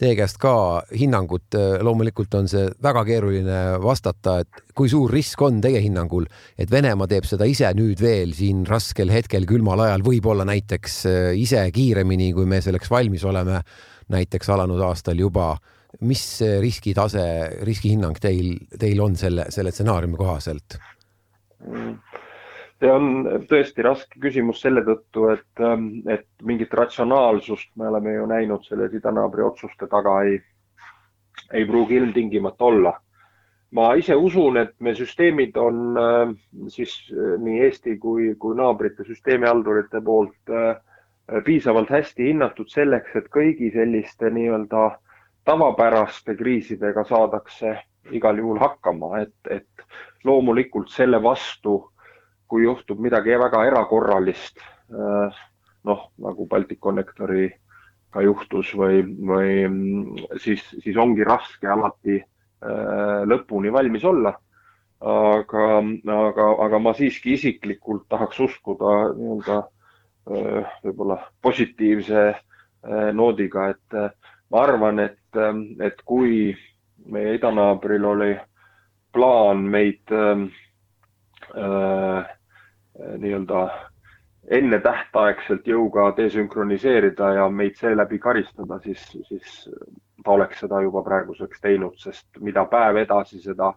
teie 0.00 0.16
käest 0.18 0.40
ka 0.42 0.82
hinnangut. 0.90 1.46
Äh, 1.54 1.78
loomulikult 1.86 2.34
on 2.40 2.50
see 2.50 2.66
väga 2.82 3.04
keeruline 3.06 3.60
vastata, 3.82 4.40
et 4.42 4.64
kui 4.74 4.90
suur 4.90 5.12
risk 5.14 5.42
on 5.46 5.62
teie 5.62 5.82
hinnangul, 5.84 6.26
et 6.58 6.70
Venemaa 6.70 7.10
teeb 7.10 7.28
seda 7.28 7.46
ise 7.46 7.70
nüüd 7.78 8.02
veel 8.02 8.34
siin 8.34 8.64
raskel 8.66 9.14
hetkel, 9.14 9.46
külmal 9.46 9.86
ajal, 9.86 10.02
võib-olla 10.06 10.46
näiteks 10.48 11.02
äh, 11.06 11.20
ise 11.38 11.62
kiiremini, 11.74 12.32
kui 12.34 12.50
me 12.50 12.58
selleks 12.64 12.90
valmis 12.90 13.26
oleme, 13.28 13.62
näiteks 14.10 14.50
alanud 14.50 14.82
aastal 14.90 15.22
juba 15.22 15.52
mis 16.00 16.24
riskitase, 16.60 17.24
riskihinnang 17.66 18.18
teil, 18.22 18.54
teil 18.78 19.00
on 19.02 19.16
selle, 19.18 19.48
selle 19.50 19.72
stsenaariumi 19.74 20.18
kohaselt? 20.20 20.78
see 22.80 22.88
on 22.88 23.26
tõesti 23.50 23.84
raske 23.84 24.20
küsimus 24.22 24.62
selle 24.62 24.80
tõttu, 24.86 25.26
et, 25.34 25.62
et 26.08 26.26
mingit 26.48 26.72
ratsionaalsust 26.72 27.74
me 27.76 27.90
oleme 27.90 28.14
ju 28.14 28.28
näinud 28.30 28.64
selle 28.64 28.88
idanaabri 28.96 29.44
otsuste 29.44 29.88
taga 29.90 30.14
ei, 30.24 30.38
ei 31.52 31.66
pruugi 31.68 31.98
ilmtingimata 32.00 32.64
olla. 32.64 32.94
ma 33.76 33.92
ise 33.94 34.16
usun, 34.16 34.56
et 34.56 34.72
me 34.80 34.94
süsteemid 34.96 35.58
on 35.60 35.98
siis 36.72 36.94
nii 37.12 37.60
Eesti 37.66 37.98
kui, 37.98 38.32
kui 38.38 38.56
naabrite 38.56 39.04
süsteemihaldurite 39.04 40.00
poolt 40.00 40.56
piisavalt 41.44 41.92
hästi 41.92 42.32
hinnatud 42.32 42.72
selleks, 42.72 43.12
et 43.14 43.28
kõigi 43.30 43.68
selliste 43.76 44.32
nii-öelda 44.34 44.86
äh, 44.88 44.98
tavapäraste 45.50 46.36
kriisidega 46.38 47.02
saadakse 47.08 47.74
igal 48.14 48.38
juhul 48.38 48.58
hakkama, 48.62 49.18
et, 49.24 49.34
et 49.50 49.86
loomulikult 50.24 50.92
selle 50.94 51.18
vastu, 51.22 51.80
kui 52.50 52.64
juhtub 52.64 53.00
midagi 53.02 53.34
väga 53.38 53.64
erakorralist, 53.70 54.62
äh, 54.94 55.40
noh, 55.86 56.04
nagu 56.22 56.46
Balticconnectoriga 56.50 58.24
juhtus 58.26 58.70
või, 58.78 59.02
või 59.30 60.36
siis, 60.42 60.62
siis 60.84 60.98
ongi 60.98 61.26
raske 61.26 61.70
alati 61.70 62.20
äh, 62.20 63.26
lõpuni 63.26 63.74
valmis 63.74 64.06
olla. 64.06 64.36
aga, 65.00 65.66
aga, 66.12 66.46
aga 66.60 66.78
ma 66.78 66.90
siiski 66.92 67.32
isiklikult 67.32 68.02
tahaks 68.12 68.40
uskuda 68.44 68.90
nii-öelda 69.16 69.54
võib-olla 70.84 71.16
positiivse 71.40 72.24
noodiga, 73.16 73.70
et 73.72 73.96
ma 74.50 74.62
arvan, 74.62 74.98
et, 74.98 75.38
et 75.80 76.02
kui 76.04 76.56
meie 77.10 77.34
idanaabril 77.38 78.04
oli 78.04 78.32
plaan 79.12 79.62
meid 79.70 80.12
äh, 80.14 80.42
nii-öelda 83.18 83.62
ennetähtaegselt 84.50 85.66
jõuga 85.68 86.10
desünkroniseerida 86.16 87.32
ja 87.38 87.48
meid 87.48 87.78
seeläbi 87.78 88.18
karistada, 88.18 88.78
siis, 88.82 89.02
siis 89.28 89.70
ta 90.24 90.30
oleks 90.34 90.60
seda 90.64 90.80
juba 90.82 91.02
praeguseks 91.06 91.60
teinud, 91.62 91.96
sest 91.98 92.40
mida 92.40 92.64
päev 92.70 92.96
edasi, 93.04 93.40
seda 93.42 93.72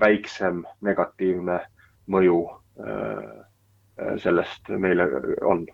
väiksem 0.00 0.62
negatiivne 0.84 1.58
mõju 2.12 2.42
sellest 4.22 4.68
meile 4.78 5.08
on 5.42 5.66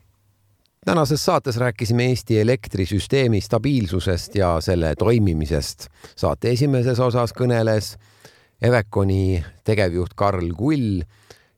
tänases 0.85 1.25
saates 1.25 1.57
rääkisime 1.57 2.05
Eesti 2.07 2.41
elektrisüsteemi 2.41 3.41
stabiilsusest 3.41 4.35
ja 4.35 4.61
selle 4.61 4.95
toimimisest. 4.95 5.87
saate 6.17 6.51
esimeses 6.51 7.01
osas 7.01 7.33
kõneles 7.33 7.97
Eveconi 8.63 9.45
tegevjuht 9.65 10.15
Karl 10.17 10.53
Kull 10.57 11.03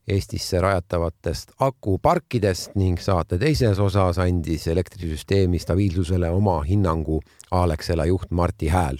Eestisse 0.07 0.61
rajatavatest 0.61 1.51
akuparkidest 1.59 2.75
ning 2.75 2.99
saate 2.99 3.37
teises 3.37 3.79
osas 3.79 4.17
andis 4.17 4.67
elektrisüsteemi 4.67 5.59
stabiilsusele 5.59 6.29
oma 6.29 6.61
hinnangu 6.63 7.21
Alexela 7.51 8.05
juht 8.05 8.31
Martti 8.31 8.67
Hääl. 8.67 8.97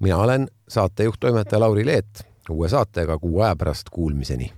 mina 0.00 0.16
olen 0.16 0.48
saatejuht, 0.68 1.20
toimetaja 1.20 1.60
Lauri 1.60 1.86
Leet. 1.86 2.26
uue 2.50 2.68
saatega 2.68 3.18
kuu 3.18 3.40
aja 3.40 3.56
pärast 3.56 3.90
kuulmiseni 3.90 4.52